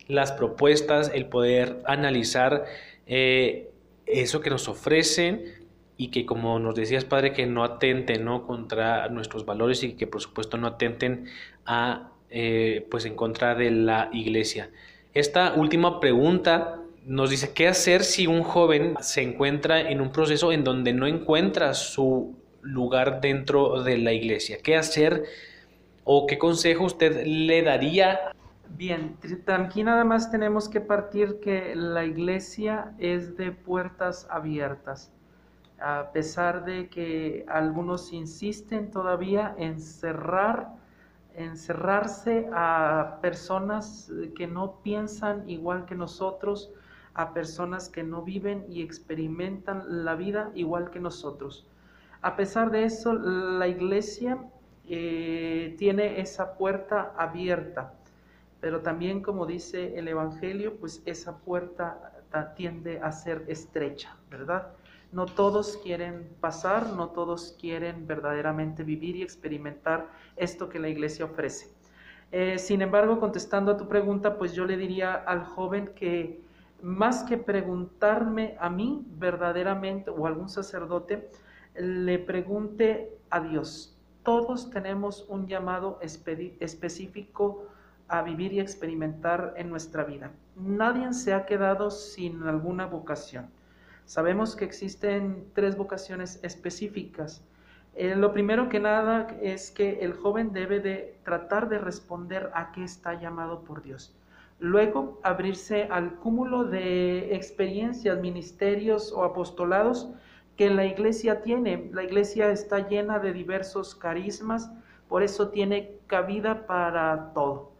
las 0.08 0.32
propuestas, 0.32 1.12
el 1.14 1.26
poder 1.26 1.82
analizar 1.86 2.66
eso 4.06 4.42
que 4.42 4.50
nos 4.50 4.68
ofrecen 4.68 5.66
y 5.98 6.10
que 6.10 6.26
como 6.26 6.60
nos 6.60 6.76
decías 6.76 7.06
padre 7.06 7.34
que 7.34 7.46
no 7.46 7.64
atenten 7.64 8.26
¿no? 8.26 8.46
contra 8.46 9.08
nuestros 9.10 9.46
valores 9.46 9.84
y 9.84 9.94
que 9.94 10.08
por 10.08 10.22
supuesto 10.22 10.58
no 10.58 10.68
atenten 10.68 11.28
a 11.66 12.12
eh, 12.30 12.86
pues 12.90 13.06
en 13.06 13.16
contra 13.16 13.56
de 13.56 13.72
la 13.72 14.10
iglesia 14.12 14.70
esta 15.14 15.54
última 15.54 16.00
pregunta 16.00 16.82
nos 17.06 17.30
dice 17.30 17.54
qué 17.54 17.68
hacer 17.68 18.04
si 18.04 18.28
un 18.28 18.44
joven 18.44 18.96
se 19.00 19.22
encuentra 19.22 19.80
en 19.80 20.02
un 20.02 20.12
proceso 20.12 20.52
en 20.52 20.64
donde 20.64 20.92
no 20.92 21.08
encuentra 21.08 21.74
su 21.74 22.36
lugar 22.65 23.21
dentro 23.21 23.84
de 23.84 23.97
la 23.97 24.12
iglesia 24.12 24.58
qué 24.63 24.75
hacer 24.75 25.23
o 26.04 26.28
qué 26.28 26.38
consejo 26.38 26.86
usted 26.86 27.25
le 27.25 27.62
daría 27.62 28.19
Bien, 28.69 29.15
aquí 29.47 29.84
nada 29.84 30.04
más 30.04 30.30
tenemos 30.32 30.67
que 30.67 30.82
partir 30.82 31.39
que 31.39 31.75
la 31.75 32.04
iglesia 32.04 32.93
es 32.97 33.38
de 33.38 33.51
puertas 33.51 34.28
abiertas. 34.30 35.13
A 35.80 36.12
pesar 36.12 36.65
de 36.65 36.89
que 36.89 37.45
algunos 37.47 38.12
insisten 38.12 38.91
todavía 38.91 39.56
en 39.58 39.80
cerrar, 39.80 40.73
encerrarse 41.36 42.49
a 42.54 43.19
personas 43.21 44.12
que 44.36 44.47
no 44.47 44.82
piensan 44.84 45.49
igual 45.49 45.86
que 45.86 45.95
nosotros, 45.95 46.71
a 47.13 47.34
personas 47.34 47.88
que 47.88 48.04
no 48.04 48.23
viven 48.23 48.65
y 48.67 48.82
experimentan 48.82 50.04
la 50.04 50.15
vida 50.15 50.51
igual 50.54 50.89
que 50.91 50.99
nosotros. 50.99 51.65
A 52.26 52.36
pesar 52.36 52.72
de 52.72 52.86
eso, 52.86 53.14
la 53.14 53.68
iglesia 53.68 54.40
eh, 54.90 55.76
tiene 55.78 56.20
esa 56.20 56.58
puerta 56.58 57.14
abierta, 57.20 57.94
pero 58.60 58.82
también 58.82 59.22
como 59.22 59.46
dice 59.46 60.00
el 60.00 60.08
Evangelio, 60.08 60.76
pues 60.80 61.04
esa 61.06 61.38
puerta 61.38 62.24
tiende 62.56 63.00
a 63.00 63.12
ser 63.12 63.46
estrecha, 63.48 64.18
¿verdad? 64.32 64.70
No 65.12 65.28
todos 65.28 65.78
quieren 65.84 66.28
pasar, 66.40 66.94
no 66.94 67.10
todos 67.10 67.56
quieren 67.62 68.08
verdaderamente 68.08 68.82
vivir 68.82 69.18
y 69.18 69.22
experimentar 69.22 70.08
esto 70.36 70.68
que 70.68 70.80
la 70.80 70.90
iglesia 70.90 71.26
ofrece. 71.26 71.76
Eh, 72.32 72.58
sin 72.58 72.82
embargo, 72.82 73.20
contestando 73.20 73.74
a 73.74 73.78
tu 73.78 73.88
pregunta, 73.88 74.40
pues 74.40 74.54
yo 74.54 74.66
le 74.66 74.78
diría 74.78 75.14
al 75.14 75.46
joven 75.46 75.92
que 75.96 76.42
más 76.82 77.24
que 77.24 77.38
preguntarme 77.38 78.58
a 78.60 78.72
mí 78.72 79.06
verdaderamente 79.12 80.10
o 80.10 80.26
a 80.26 80.30
algún 80.30 80.50
sacerdote, 80.50 81.30
le 81.78 82.20
pregunte 82.20 83.18
a 83.30 83.40
Dios. 83.42 83.96
Todos 84.24 84.70
tenemos 84.70 85.26
un 85.30 85.48
llamado 85.48 86.00
específico 86.02 87.68
a 88.08 88.22
vivir 88.22 88.54
y 88.54 88.60
experimentar 88.60 89.54
en 89.58 89.70
nuestra 89.70 90.04
vida. 90.04 90.32
Nadie 90.56 91.14
se 91.14 91.34
ha 91.34 91.46
quedado 91.46 91.92
sin 91.92 92.44
alguna 92.44 92.86
vocación. 92.86 93.50
Sabemos 94.06 94.56
que 94.56 94.66
existen 94.66 95.46
tres 95.54 95.76
vocaciones 95.76 96.40
específicas. 96.44 97.44
Eh, 97.96 98.16
lo 98.16 98.34
primero 98.34 98.70
que 98.70 98.80
nada 98.80 99.28
es 99.42 99.72
que 99.72 100.00
el 100.02 100.14
joven 100.14 100.54
debe 100.54 100.80
de 100.80 101.18
tratar 101.24 101.70
de 101.70 101.80
responder 101.80 102.52
a 102.54 102.72
qué 102.72 102.84
está 102.84 103.20
llamado 103.20 103.62
por 103.62 103.82
Dios. 103.82 104.16
Luego, 104.60 105.20
abrirse 105.24 105.84
al 105.92 106.16
cúmulo 106.16 106.64
de 106.64 107.36
experiencias, 107.36 108.20
ministerios 108.20 109.12
o 109.12 109.24
apostolados 109.24 110.10
que 110.58 110.70
la 110.70 110.86
iglesia 110.86 111.41
tiene. 111.41 111.89
La 111.91 112.04
iglesia 112.04 112.52
está 112.52 112.88
llena 112.88 113.20
de 113.20 113.34
diversos 113.34 113.96
carismas, 113.96 114.72
por 115.08 115.24
eso 115.24 115.50
tiene 115.50 115.98
cabida 116.08 116.65
para 116.65 117.34
todo. 117.34 117.72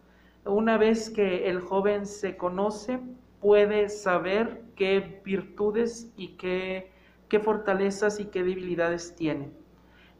Una 0.44 0.78
vez 0.78 1.10
que 1.10 1.48
el 1.48 1.60
joven 1.60 2.06
se 2.06 2.36
conoce, 2.36 3.00
puede 3.40 3.88
saber 3.88 4.62
qué 4.76 5.20
virtudes 5.24 6.12
y 6.16 6.36
qué, 6.36 6.92
qué 7.28 7.40
fortalezas 7.40 8.20
y 8.20 8.26
qué 8.26 8.44
debilidades 8.44 9.16
tiene. 9.16 9.50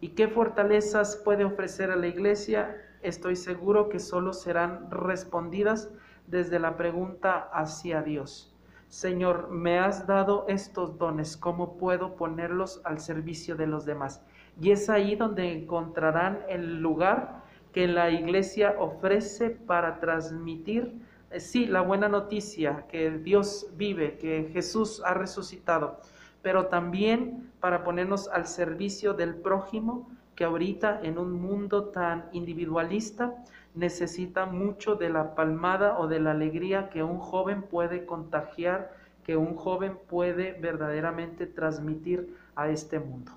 Y 0.01 0.11
qué 0.11 0.29
fortalezas 0.29 1.17
puede 1.17 1.45
ofrecer 1.45 1.91
a 1.91 1.97
la 1.97 2.09
iglesia, 2.09 2.77
estoy 3.03 3.37
seguro 3.37 3.89
que 3.89 4.01
solo 4.01 4.33
serán 4.33 4.91
respondidas 4.91 5.91
desde 6.27 6.59
la 6.59 6.77
pregunta 6.77 7.49
hacia 7.53 8.03
Dios. 8.03 8.56
Señor, 8.89 9.51
me 9.51 9.79
has 9.79 10.07
dado 10.07 10.47
estos 10.49 10.97
dones, 10.97 11.37
¿cómo 11.37 11.77
puedo 11.77 12.15
ponerlos 12.15 12.81
al 12.85 13.01
servicio 13.01 13.57
de 13.57 13.67
los 13.67 13.85
demás? 13.85 14.23
Y 14.61 14.71
es 14.71 14.89
ahí 14.89 15.17
donde 15.17 15.53
encontrarán 15.53 16.41
el 16.49 16.81
lugar 16.81 17.43
que 17.73 17.87
la 17.87 18.11
iglesia 18.11 18.77
ofrece 18.79 19.51
para 19.51 19.99
transmitir 20.01 20.95
eh, 21.31 21.41
sí, 21.41 21.67
la 21.67 21.81
buena 21.81 22.09
noticia, 22.09 22.87
que 22.89 23.11
Dios 23.11 23.67
vive, 23.77 24.17
que 24.17 24.49
Jesús 24.53 25.03
ha 25.05 25.15
resucitado, 25.15 26.01
pero 26.41 26.67
también 26.67 27.53
para 27.61 27.83
ponernos 27.83 28.29
al 28.29 28.47
servicio 28.47 29.13
del 29.15 29.35
prójimo, 29.35 30.09
que 30.37 30.45
ahorita 30.45 31.01
en 31.03 31.19
un 31.19 31.33
mundo 31.33 31.87
tan 31.87 32.29
individualista 32.33 33.35
necesita 33.77 34.47
mucho 34.47 34.97
de 34.97 35.11
la 35.11 35.35
palmada 35.35 35.99
o 35.99 36.09
de 36.09 36.19
la 36.19 36.33
alegría 36.33 36.89
que 36.89 37.03
un 37.03 37.19
joven 37.19 37.63
puede 37.63 38.07
contagiar, 38.07 38.93
que 39.25 39.37
un 39.37 39.55
joven 39.55 39.99
puede 40.09 40.53
verdaderamente 40.53 41.47
transmitir 41.47 42.35
a 42.55 42.71
este 42.71 42.99
mundo. 42.99 43.33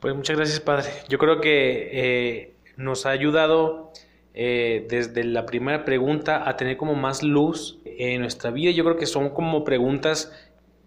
Pues 0.00 0.14
muchas 0.14 0.36
gracias, 0.36 0.60
Padre. 0.60 0.90
Yo 1.08 1.18
creo 1.18 1.40
que 1.40 1.90
eh, 1.92 2.54
nos 2.76 3.06
ha 3.06 3.10
ayudado 3.10 3.92
eh, 4.34 4.86
desde 4.88 5.24
la 5.24 5.46
primera 5.46 5.84
pregunta 5.84 6.48
a 6.48 6.56
tener 6.56 6.76
como 6.76 6.94
más 6.94 7.22
luz 7.22 7.78
en 7.84 8.20
nuestra 8.20 8.50
vida. 8.50 8.70
Yo 8.70 8.84
creo 8.84 8.96
que 8.96 9.06
son 9.06 9.30
como 9.30 9.64
preguntas 9.64 10.32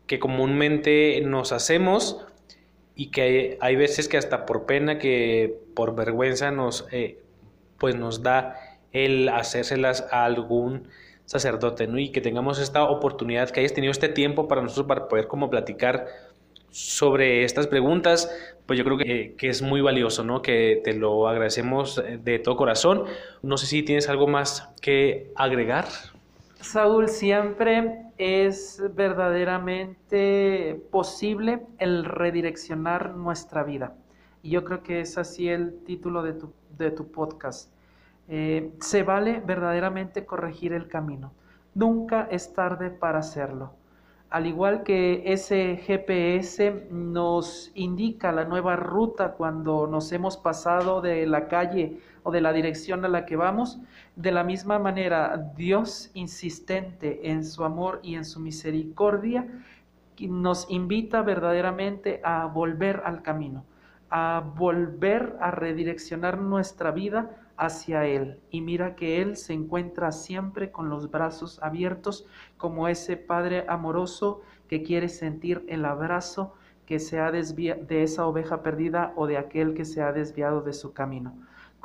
que 0.06 0.20
comúnmente 0.20 1.22
nos 1.22 1.52
hacemos 1.52 2.26
y 2.96 3.12
que 3.12 3.58
hay, 3.60 3.76
veces 3.76 4.08
que 4.08 4.18
hasta 4.18 4.46
por 4.46 4.66
pena, 4.66 5.00
que 5.00 5.58
por 5.76 5.96
vergüenza 5.96 6.52
nos, 6.52 6.88
eh, 6.92 7.20
pues 7.78 7.96
nos 7.96 8.24
da 8.24 8.56
el 8.92 9.30
hacérselas 9.30 10.08
a 10.12 10.26
algún 10.26 10.88
sacerdote, 11.26 11.88
¿no? 11.88 12.00
Y 12.00 12.10
que 12.10 12.22
tengamos 12.22 12.60
esta 12.60 12.84
oportunidad, 12.84 13.50
que 13.50 13.60
hayas 13.60 13.74
tenido 13.74 13.92
este 13.92 14.10
tiempo 14.10 14.48
para 14.48 14.62
nosotros 14.62 14.88
para 14.88 15.08
poder 15.08 15.28
como 15.28 15.50
platicar 15.50 16.08
sobre 16.72 17.44
estas 17.44 17.68
preguntas, 17.68 18.30
pues 18.66 18.78
yo 18.78 18.86
creo 18.86 18.98
que, 18.98 19.36
que, 19.38 19.50
es 19.50 19.62
muy 19.62 19.82
valioso, 19.82 20.24
¿no? 20.24 20.42
Que 20.42 20.82
te 20.84 20.94
lo 20.94 21.28
agradecemos 21.28 22.04
de 22.24 22.40
todo 22.40 22.58
corazón. 22.58 23.06
No 23.42 23.58
sé 23.58 23.66
si 23.66 23.84
tienes 23.84 24.10
algo 24.10 24.28
más 24.28 24.70
que 24.82 25.32
agregar. 25.36 25.86
Saúl, 26.60 27.10
siempre 27.10 28.06
es 28.18 28.82
verdaderamente 28.94 30.82
posible 30.92 31.62
el 31.80 32.06
redireccionar 32.06 33.16
nuestra 33.16 33.64
vida. 33.64 33.94
Y 34.46 34.52
yo 34.52 34.64
creo 34.64 34.84
que 34.84 35.02
es 35.02 35.18
así 35.18 35.50
el 35.50 35.84
título 35.84 36.24
de 36.24 36.34
tu, 36.34 36.54
de 36.78 36.92
tu 36.92 37.12
podcast. 37.12 37.74
Eh, 38.28 38.72
se 38.80 39.04
vale 39.04 39.42
verdaderamente 39.46 40.26
corregir 40.26 40.74
el 40.74 40.88
camino. 40.88 41.34
Nunca 41.74 42.28
es 42.32 42.54
tarde 42.54 42.90
para 42.90 43.20
hacerlo 43.20 43.74
al 44.36 44.48
igual 44.48 44.84
que 44.84 45.24
ese 45.26 45.78
GPS 45.78 46.88
nos 46.92 47.72
indica 47.74 48.34
la 48.34 48.44
nueva 48.44 48.76
ruta 48.76 49.32
cuando 49.32 49.88
nos 49.88 50.12
hemos 50.12 50.36
pasado 50.36 51.00
de 51.00 51.26
la 51.26 51.48
calle 51.48 52.00
o 52.24 52.32
de 52.32 52.42
la 52.42 52.52
dirección 52.52 53.06
a 53.06 53.08
la 53.08 53.26
que 53.26 53.38
vamos, 53.38 53.80
de 54.18 54.32
la 54.32 54.44
misma 54.44 54.78
manera 54.78 55.52
Dios 55.56 56.12
insistente 56.16 57.30
en 57.30 57.46
su 57.46 57.64
amor 57.64 58.02
y 58.04 58.16
en 58.16 58.26
su 58.26 58.42
misericordia 58.42 59.48
nos 60.20 60.70
invita 60.70 61.22
verdaderamente 61.22 62.20
a 62.24 62.46
volver 62.48 63.04
al 63.06 63.22
camino, 63.22 63.64
a 64.10 64.44
volver 64.56 65.36
a 65.40 65.52
redireccionar 65.52 66.38
nuestra 66.38 66.92
vida 66.92 67.32
hacia 67.58 68.06
Él. 68.06 68.40
Y 68.50 68.62
mira 68.62 68.96
que 68.96 69.22
Él 69.22 69.38
se 69.38 69.54
encuentra 69.54 70.12
siempre 70.12 70.72
con 70.72 70.90
los 70.90 71.10
brazos 71.10 71.62
abiertos 71.62 72.26
como 72.58 72.88
ese 72.88 73.18
Padre 73.18 73.66
amoroso 73.68 74.42
que 74.68 74.84
quiere 74.84 75.10
sentir 75.10 75.64
el 75.68 75.86
abrazo 75.86 76.54
que 76.86 77.00
se 77.00 77.20
ha 77.20 77.32
desviado 77.32 77.84
de 77.86 78.04
esa 78.04 78.28
oveja 78.28 78.62
perdida 78.62 79.14
o 79.16 79.28
de 79.28 79.38
aquel 79.38 79.74
que 79.74 79.86
se 79.86 80.02
ha 80.02 80.12
desviado 80.12 80.62
de 80.62 80.74
su 80.74 80.94
camino. 80.94 81.34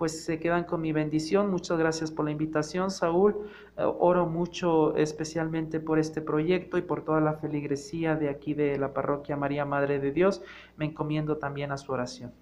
Pues 0.01 0.25
se 0.25 0.41
quedan 0.41 0.65
con 0.65 0.81
mi 0.81 0.93
bendición. 0.93 1.51
Muchas 1.51 1.79
gracias 1.79 2.11
por 2.11 2.25
la 2.25 2.31
invitación, 2.31 2.91
Saúl. 2.91 3.51
Eh, 3.77 3.83
oro 3.85 4.25
mucho 4.25 4.97
especialmente 4.97 5.79
por 5.79 5.99
este 5.99 6.23
proyecto 6.23 6.79
y 6.79 6.81
por 6.81 7.05
toda 7.05 7.21
la 7.21 7.35
feligresía 7.35 8.17
de 8.17 8.31
aquí 8.31 8.55
de 8.55 8.79
la 8.79 8.95
parroquia 8.95 9.37
María 9.37 9.67
Madre 9.67 9.99
de 9.99 10.11
Dios. 10.11 10.41
Me 10.79 10.87
encomiendo 10.87 11.37
también 11.37 11.71
a 11.71 11.77
su 11.77 11.93
oración. 11.93 12.33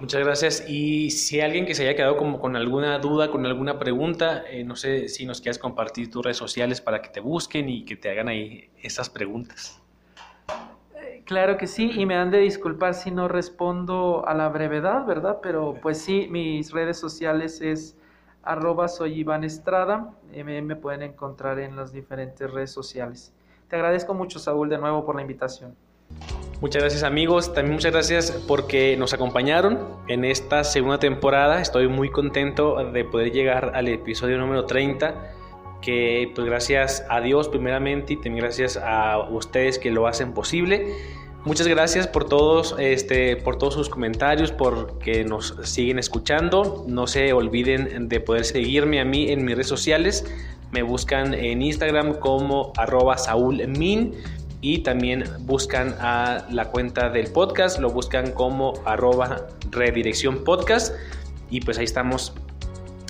Muchas 0.00 0.24
gracias. 0.24 0.64
Y 0.66 1.10
si 1.10 1.42
alguien 1.42 1.66
que 1.66 1.74
se 1.74 1.82
haya 1.82 1.94
quedado 1.94 2.16
como 2.16 2.40
con 2.40 2.56
alguna 2.56 2.98
duda, 2.98 3.30
con 3.30 3.44
alguna 3.44 3.78
pregunta, 3.78 4.42
eh, 4.50 4.64
no 4.64 4.74
sé 4.74 5.10
si 5.10 5.26
nos 5.26 5.42
quieres 5.42 5.58
compartir 5.58 6.10
tus 6.10 6.24
redes 6.24 6.38
sociales 6.38 6.80
para 6.80 7.02
que 7.02 7.10
te 7.10 7.20
busquen 7.20 7.68
y 7.68 7.84
que 7.84 7.94
te 7.94 8.08
hagan 8.08 8.28
ahí 8.28 8.70
esas 8.80 9.10
preguntas. 9.10 9.82
Claro 11.28 11.58
que 11.58 11.66
sí, 11.66 11.90
y 11.94 12.06
me 12.06 12.14
han 12.16 12.30
de 12.30 12.38
disculpar 12.38 12.94
si 12.94 13.10
no 13.10 13.28
respondo 13.28 14.26
a 14.26 14.32
la 14.32 14.48
brevedad, 14.48 15.04
¿verdad? 15.04 15.40
Pero 15.42 15.74
pues 15.82 15.98
sí, 15.98 16.26
mis 16.30 16.72
redes 16.72 16.98
sociales 16.98 17.60
es 17.60 17.98
arroba 18.42 18.88
soy 18.88 19.20
Iván 19.20 19.44
Estrada, 19.44 20.14
eh, 20.32 20.42
me 20.42 20.74
pueden 20.74 21.02
encontrar 21.02 21.58
en 21.58 21.76
las 21.76 21.92
diferentes 21.92 22.50
redes 22.50 22.70
sociales. 22.70 23.34
Te 23.68 23.76
agradezco 23.76 24.14
mucho, 24.14 24.38
Saúl, 24.38 24.70
de 24.70 24.78
nuevo 24.78 25.04
por 25.04 25.16
la 25.16 25.20
invitación. 25.20 25.76
Muchas 26.62 26.82
gracias 26.82 27.02
amigos, 27.02 27.52
también 27.52 27.74
muchas 27.74 27.92
gracias 27.92 28.30
porque 28.48 28.96
nos 28.96 29.12
acompañaron 29.12 29.78
en 30.08 30.24
esta 30.24 30.64
segunda 30.64 30.98
temporada. 30.98 31.60
Estoy 31.60 31.88
muy 31.88 32.10
contento 32.10 32.82
de 32.90 33.04
poder 33.04 33.32
llegar 33.32 33.72
al 33.74 33.88
episodio 33.88 34.38
número 34.38 34.64
30, 34.64 35.14
que 35.80 36.30
pues 36.34 36.46
gracias 36.46 37.04
a 37.08 37.20
Dios 37.20 37.48
primeramente 37.48 38.14
y 38.14 38.16
también 38.16 38.44
gracias 38.44 38.76
a 38.76 39.18
ustedes 39.30 39.78
que 39.78 39.90
lo 39.90 40.06
hacen 40.06 40.32
posible. 40.32 40.94
Muchas 41.44 41.68
gracias 41.68 42.06
por 42.08 42.24
todos, 42.28 42.74
este, 42.78 43.36
por 43.36 43.56
todos 43.56 43.74
sus 43.74 43.88
comentarios, 43.88 44.50
por 44.50 44.98
que 44.98 45.24
nos 45.24 45.56
siguen 45.62 45.98
escuchando. 45.98 46.84
No 46.88 47.06
se 47.06 47.32
olviden 47.32 48.08
de 48.08 48.20
poder 48.20 48.44
seguirme 48.44 49.00
a 49.00 49.04
mí 49.04 49.30
en 49.30 49.44
mis 49.44 49.54
redes 49.54 49.68
sociales. 49.68 50.26
Me 50.72 50.82
buscan 50.82 51.32
en 51.32 51.62
Instagram 51.62 52.14
como 52.14 52.72
arroba 52.76 53.16
saulmin 53.16 54.14
y 54.60 54.78
también 54.78 55.24
buscan 55.40 55.94
a 56.00 56.44
la 56.50 56.70
cuenta 56.70 57.08
del 57.08 57.30
podcast, 57.30 57.78
lo 57.78 57.90
buscan 57.90 58.32
como 58.32 58.74
arroba 58.84 59.46
redirección 59.70 60.44
podcast 60.44 60.94
y 61.48 61.60
pues 61.60 61.78
ahí 61.78 61.84
estamos 61.84 62.34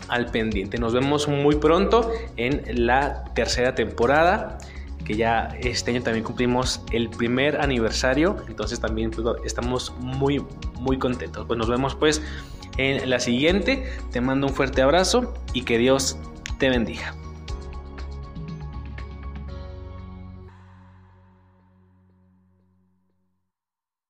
al 0.08 0.26
pendiente. 0.26 0.78
Nos 0.78 0.92
vemos 0.92 1.28
muy 1.28 1.56
pronto 1.56 2.10
en 2.36 2.86
la 2.86 3.24
tercera 3.34 3.74
temporada, 3.74 4.58
que 5.04 5.16
ya 5.16 5.56
este 5.60 5.90
año 5.90 6.02
también 6.02 6.24
cumplimos 6.24 6.82
el 6.92 7.08
primer 7.08 7.60
aniversario, 7.60 8.36
entonces 8.48 8.80
también 8.80 9.10
pues, 9.10 9.26
estamos 9.44 9.94
muy, 10.00 10.44
muy 10.80 10.98
contentos. 10.98 11.46
Pues 11.46 11.58
nos 11.58 11.68
vemos 11.68 11.94
pues 11.94 12.22
en 12.76 13.08
la 13.08 13.18
siguiente, 13.18 13.84
te 14.12 14.20
mando 14.20 14.46
un 14.46 14.54
fuerte 14.54 14.82
abrazo 14.82 15.34
y 15.52 15.62
que 15.62 15.78
Dios 15.78 16.18
te 16.58 16.68
bendiga. 16.68 17.14